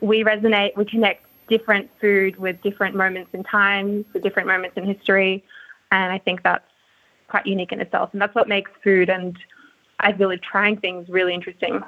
We 0.00 0.22
resonate, 0.22 0.76
we 0.76 0.84
connect 0.84 1.24
different 1.48 1.90
food 2.00 2.36
with 2.36 2.60
different 2.62 2.94
moments 2.94 3.30
in 3.32 3.42
time, 3.44 4.04
with 4.12 4.22
different 4.22 4.48
moments 4.48 4.76
in 4.76 4.84
history. 4.84 5.44
And 5.90 6.12
I 6.12 6.18
think 6.18 6.42
that's 6.42 6.64
quite 7.28 7.46
unique 7.46 7.72
in 7.72 7.80
itself. 7.80 8.10
And 8.12 8.20
that's 8.20 8.34
what 8.34 8.48
makes 8.48 8.70
food 8.82 9.08
and 9.08 9.36
I 10.00 10.12
believe 10.12 10.42
trying 10.42 10.76
things 10.76 11.08
really 11.08 11.34
interesting. 11.34 11.82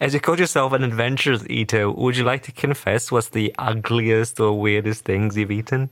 As 0.00 0.12
you 0.12 0.20
call 0.20 0.38
yourself 0.38 0.72
an 0.72 0.82
adventurous 0.82 1.44
eater, 1.48 1.90
would 1.90 2.16
you 2.16 2.24
like 2.24 2.42
to 2.42 2.52
confess 2.52 3.12
what's 3.12 3.28
the 3.28 3.54
ugliest 3.58 4.40
or 4.40 4.58
weirdest 4.58 5.04
things 5.04 5.36
you've 5.36 5.52
eaten? 5.52 5.88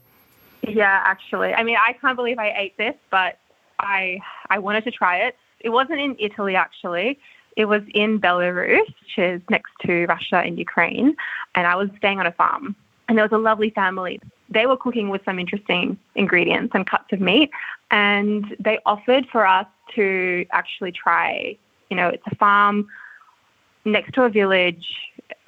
Yeah, 0.66 1.02
actually. 1.04 1.54
I 1.54 1.62
mean, 1.62 1.76
I 1.76 1.92
can't 1.94 2.16
believe 2.16 2.38
I 2.38 2.52
ate 2.56 2.76
this, 2.76 2.94
but 3.10 3.38
I 3.78 4.20
I 4.50 4.58
wanted 4.58 4.84
to 4.84 4.90
try 4.90 5.18
it. 5.18 5.36
It 5.60 5.70
wasn't 5.70 6.00
in 6.00 6.16
Italy 6.18 6.56
actually. 6.56 7.18
It 7.56 7.66
was 7.66 7.82
in 7.94 8.20
Belarus, 8.20 8.86
which 8.86 9.18
is 9.18 9.42
next 9.50 9.72
to 9.86 10.06
Russia 10.06 10.36
and 10.36 10.58
Ukraine, 10.58 11.14
and 11.54 11.66
I 11.66 11.76
was 11.76 11.90
staying 11.98 12.18
on 12.18 12.26
a 12.26 12.32
farm. 12.32 12.74
And 13.08 13.18
there 13.18 13.24
was 13.24 13.32
a 13.32 13.38
lovely 13.38 13.70
family. 13.70 14.20
They 14.52 14.66
were 14.66 14.76
cooking 14.76 15.08
with 15.08 15.24
some 15.24 15.38
interesting 15.38 15.98
ingredients 16.14 16.72
and 16.74 16.86
cuts 16.86 17.12
of 17.12 17.20
meat, 17.20 17.50
and 17.90 18.54
they 18.60 18.78
offered 18.84 19.26
for 19.32 19.46
us 19.46 19.66
to 19.94 20.44
actually 20.52 20.92
try. 20.92 21.56
You 21.90 21.96
know, 21.96 22.08
it's 22.08 22.26
a 22.30 22.34
farm 22.36 22.88
next 23.84 24.12
to 24.14 24.24
a 24.24 24.28
village, 24.28 24.86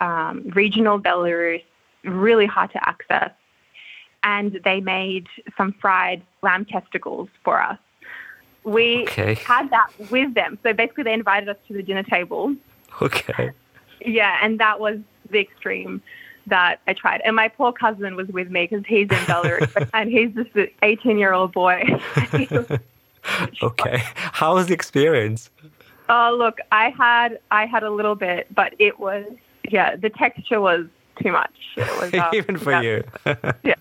um, 0.01 0.51
regional 0.55 0.99
Belarus, 0.99 1.63
really 2.05 2.47
hard 2.47 2.71
to 2.73 2.89
access. 2.89 3.31
And 4.23 4.59
they 4.65 4.81
made 4.81 5.27
some 5.57 5.73
fried 5.81 6.23
lamb 6.43 6.65
testicles 6.65 7.29
for 7.45 7.63
us. 7.63 7.79
We 8.63 9.03
Okay. 9.03 9.35
had 9.35 9.69
that 9.71 9.89
with 10.11 10.33
them. 10.33 10.59
So 10.63 10.73
basically, 10.73 11.05
they 11.05 11.13
invited 11.13 11.51
us 11.51 11.59
to 11.69 11.75
the 11.75 11.83
dinner 11.83 12.03
table. 12.03 12.55
Okay. 13.03 13.51
Yeah, 14.01 14.39
and 14.41 14.59
that 14.61 14.81
was 14.81 14.99
the 15.31 15.41
extreme 15.41 16.03
that 16.47 16.81
I 16.87 16.93
tried. 16.93 17.21
And 17.25 17.37
my 17.37 17.49
poor 17.49 17.73
cousin 17.73 18.17
was 18.17 18.29
with 18.29 18.51
me 18.51 18.67
because 18.67 18.85
he's 18.87 19.09
in 19.11 19.25
Belarus 19.27 19.91
and 19.95 20.11
he's 20.11 20.33
just 20.33 20.55
an 20.55 20.69
18 20.83 21.19
year 21.19 21.33
old 21.33 21.53
boy. 21.53 21.83
Okay. 23.63 24.03
How 24.17 24.55
was 24.55 24.67
the 24.67 24.75
experience? 24.75 25.51
Oh, 26.09 26.37
look, 26.39 26.59
I 26.71 26.91
had 26.91 27.39
I 27.51 27.65
had 27.65 27.83
a 27.83 27.91
little 27.91 28.15
bit, 28.15 28.47
but 28.55 28.75
it 28.79 29.01
was 29.01 29.25
yeah, 29.71 29.97
the 29.97 30.11
texture 30.11 30.61
was 30.61 30.87
too 31.23 31.33
much. 31.33 31.55
It 31.77 32.01
was 32.01 32.13
um, 32.21 32.35
Even 32.35 32.59
for 32.59 32.83
you. 32.83 33.03
yeah. 33.63 33.75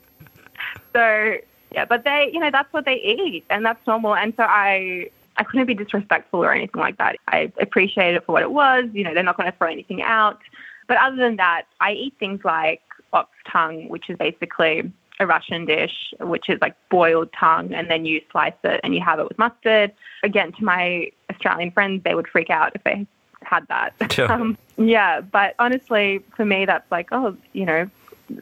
So 0.94 1.38
yeah, 1.74 1.86
but 1.86 2.04
they 2.06 2.30
you 2.32 2.40
know 2.40 2.52
that's 2.52 2.72
what 2.72 2.86
they 2.86 2.96
eat, 2.96 3.44
and 3.50 3.66
that's 3.66 3.86
normal. 3.86 4.16
And 4.16 4.34
so 4.38 4.44
I 4.44 5.10
I 5.38 5.44
couldn't 5.44 5.66
be 5.66 5.74
disrespectful 5.74 6.44
or 6.44 6.54
anything 6.54 6.80
like 6.80 6.98
that. 6.98 7.18
I 7.28 7.52
appreciated 7.60 8.18
it 8.18 8.26
for 8.26 8.34
what 8.34 8.44
it 8.44 8.52
was. 8.52 8.86
You 8.94 9.04
know, 9.04 9.14
they're 9.14 9.24
not 9.24 9.38
going 9.38 9.52
to 9.52 9.58
throw 9.58 9.70
anything 9.70 10.02
out. 10.02 10.40
But 10.88 10.98
other 10.98 11.16
than 11.16 11.38
that, 11.38 11.64
I 11.80 11.94
eat 11.94 12.16
things 12.20 12.42
like 12.44 12.82
ox 13.14 13.30
tongue, 13.52 13.90
which 13.90 14.10
is 14.10 14.18
basically 14.18 14.92
a 15.20 15.28
Russian 15.28 15.66
dish, 15.66 16.14
which 16.20 16.50
is 16.50 16.60
like 16.62 16.76
boiled 16.90 17.30
tongue, 17.40 17.74
and 17.74 17.90
then 17.90 18.06
you 18.06 18.22
slice 18.32 18.54
it 18.64 18.82
and 18.84 18.94
you 18.94 19.02
have 19.02 19.20
it 19.20 19.28
with 19.28 19.38
mustard. 19.38 19.94
Again, 20.24 20.52
to 20.54 20.64
my 20.64 21.12
Australian 21.32 21.72
friends, 21.72 22.04
they 22.04 22.16
would 22.16 22.28
freak 22.28 22.50
out 22.50 22.72
if 22.76 22.84
they 22.84 23.06
had 23.44 23.68
that. 23.68 23.94
Sure. 24.12 24.32
Um, 24.32 24.58
yeah, 24.78 25.22
but 25.22 25.54
honestly, 25.60 26.20
for 26.36 26.46
me, 26.46 26.66
that's 26.66 26.90
like, 26.92 27.10
oh, 27.12 27.38
you 27.54 27.66
know, 27.66 27.90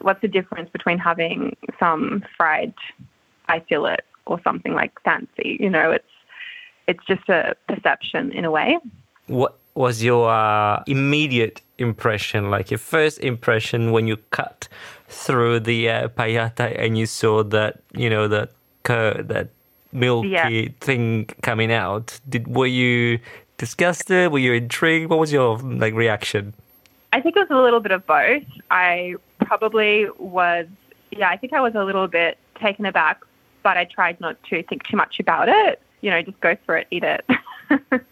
what's 0.00 0.22
the 0.22 0.28
difference 0.28 0.70
between 0.70 0.96
having 0.98 1.54
some 1.78 2.24
fried 2.36 2.72
eye 3.48 3.62
fillet 3.68 3.98
or 4.24 4.40
something 4.42 4.72
like 4.74 4.92
fancy? 5.02 5.58
You 5.60 5.68
know, 5.68 5.90
it's 5.90 6.08
it's 6.86 7.04
just 7.06 7.28
a 7.28 7.54
perception 7.68 8.32
in 8.32 8.44
a 8.44 8.50
way. 8.50 8.78
What 9.26 9.58
was 9.74 10.02
your 10.02 10.30
uh, 10.30 10.82
immediate 10.86 11.60
impression, 11.82 12.50
like 12.50 12.70
your 12.70 12.78
first 12.78 13.18
impression 13.20 13.92
when 13.92 14.06
you 14.06 14.16
cut 14.30 14.68
through 15.08 15.60
the 15.60 15.88
uh, 15.90 16.08
pajata 16.08 16.78
and 16.80 16.96
you 16.96 17.06
saw 17.06 17.42
that, 17.44 17.80
you 17.94 18.08
know, 18.08 18.28
that 18.28 18.50
that 18.84 19.48
milky 19.92 20.28
Yeah. 20.28 20.68
thing 20.80 21.26
coming 21.42 21.70
out? 21.72 22.18
Did 22.28 22.46
were 22.48 22.66
you 22.66 23.18
disgusted? 23.58 24.32
Were 24.32 24.38
you 24.38 24.52
intrigued? 24.54 25.10
What 25.10 25.18
was 25.18 25.32
your 25.32 25.58
like 25.58 25.94
reaction? 25.94 26.54
I 27.12 27.20
think 27.20 27.36
it 27.36 27.40
was 27.40 27.50
a 27.50 27.62
little 27.62 27.80
bit 27.80 27.92
of 27.92 28.06
both. 28.06 28.42
I 28.70 29.16
probably 29.44 30.06
was, 30.18 30.66
yeah, 31.10 31.28
I 31.28 31.36
think 31.36 31.52
I 31.52 31.60
was 31.60 31.74
a 31.74 31.84
little 31.84 32.08
bit 32.08 32.38
taken 32.58 32.86
aback, 32.86 33.20
but 33.62 33.76
I 33.76 33.84
tried 33.84 34.18
not 34.20 34.42
to 34.44 34.62
think 34.62 34.84
too 34.84 34.96
much 34.96 35.20
about 35.20 35.48
it. 35.50 35.80
You 36.00 36.10
know, 36.10 36.22
just 36.22 36.40
go 36.40 36.56
for 36.64 36.76
it, 36.78 36.86
eat 36.90 37.04
it. 37.04 37.24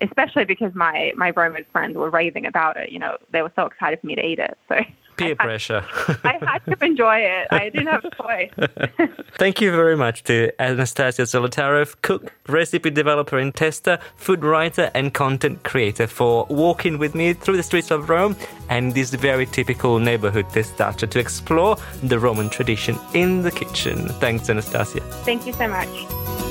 Especially 0.00 0.44
because 0.44 0.74
my 0.74 1.12
my 1.16 1.30
Roman 1.30 1.64
friends 1.72 1.96
were 1.96 2.10
raving 2.10 2.46
about 2.46 2.76
it. 2.76 2.90
You 2.90 2.98
know, 2.98 3.16
they 3.30 3.42
were 3.42 3.52
so 3.56 3.66
excited 3.66 4.00
for 4.00 4.06
me 4.06 4.14
to 4.14 4.24
eat 4.24 4.38
it. 4.38 4.56
So 4.68 4.76
Peer 5.16 5.34
pressure. 5.34 5.84
I 6.24 6.38
had 6.42 6.58
to 6.66 6.84
enjoy 6.84 7.18
it. 7.20 7.48
I 7.50 7.70
didn't 7.70 7.86
have 7.86 8.04
a 8.04 8.10
choice. 8.22 9.10
Thank 9.38 9.60
you 9.60 9.70
very 9.70 9.96
much 9.96 10.24
to 10.24 10.52
Anastasia 10.60 11.22
Zolotarev, 11.22 11.96
cook, 12.02 12.32
recipe 12.48 12.90
developer 12.90 13.38
and 13.38 13.54
tester, 13.54 13.98
food 14.16 14.44
writer, 14.44 14.90
and 14.94 15.14
content 15.14 15.64
creator, 15.64 16.06
for 16.06 16.46
walking 16.50 16.98
with 16.98 17.14
me 17.14 17.32
through 17.32 17.56
the 17.56 17.62
streets 17.62 17.90
of 17.90 18.08
Rome 18.08 18.36
and 18.68 18.94
this 18.94 19.14
very 19.14 19.46
typical 19.46 19.98
neighborhood 19.98 20.46
Testaccio 20.46 21.08
to 21.08 21.18
explore 21.18 21.76
the 22.02 22.18
Roman 22.18 22.50
tradition 22.50 22.98
in 23.14 23.42
the 23.42 23.50
kitchen. 23.50 24.08
Thanks, 24.20 24.50
Anastasia. 24.50 25.00
Thank 25.24 25.46
you 25.46 25.52
so 25.54 25.66
much. 25.66 26.45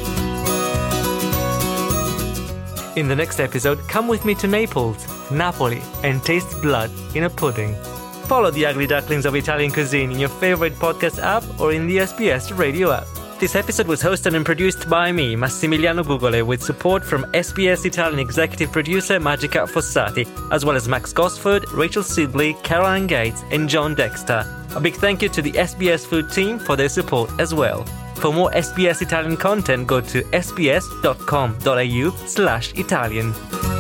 In 2.96 3.10
the 3.10 3.16
next 3.16 3.42
episode, 3.42 3.80
come 3.90 4.08
with 4.08 4.24
me 4.24 4.34
to 4.36 4.48
Naples, 4.48 5.06
Napoli, 5.30 5.82
and 6.04 6.24
taste 6.24 6.62
blood 6.62 6.90
in 7.14 7.26
a 7.26 7.30
pudding. 7.30 7.76
Follow 8.28 8.52
the 8.52 8.66
Ugly 8.66 8.88
Ducklings 8.88 9.26
of 9.26 9.36
Italian 9.36 9.70
Cuisine 9.72 10.14
in 10.14 10.18
your 10.20 10.30
favorite 10.30 10.74
podcast 10.76 11.22
app 11.22 11.44
or 11.60 11.74
in 11.74 11.88
the 11.88 11.98
SBS 11.98 12.58
radio 12.58 12.92
app. 12.92 13.06
This 13.38 13.54
episode 13.54 13.88
was 13.88 14.02
hosted 14.02 14.34
and 14.34 14.46
produced 14.46 14.90
by 14.90 15.12
me, 15.12 15.36
Massimiliano 15.36 16.06
Gugole, 16.06 16.46
with 16.46 16.64
support 16.64 17.04
from 17.04 17.26
SBS 17.34 17.86
Italian 17.86 18.18
executive 18.18 18.72
producer 18.72 19.20
Magica 19.20 19.68
Fossati, 19.68 20.26
as 20.54 20.64
well 20.64 20.78
as 20.78 20.88
Max 20.88 21.12
Gosford, 21.12 21.70
Rachel 21.74 22.02
Sibley, 22.02 22.54
Caroline 22.64 23.08
Gates, 23.08 23.44
and 23.52 23.68
John 23.68 23.94
Dexter. 23.94 24.46
A 24.74 24.80
big 24.80 24.96
thank 24.96 25.22
you 25.22 25.28
to 25.28 25.42
the 25.42 25.52
SBS 25.52 26.06
Food 26.06 26.32
team 26.32 26.60
for 26.60 26.78
their 26.78 26.88
support 26.88 27.30
as 27.42 27.54
well. 27.54 27.86
For 28.16 28.34
more 28.34 28.52
SBS 28.52 29.02
Italian 29.02 29.38
content, 29.38 29.88
go 29.88 30.02
to 30.02 30.24
sbs.com.au 30.32 32.12
slash 32.28 32.74
Italian. 32.74 33.75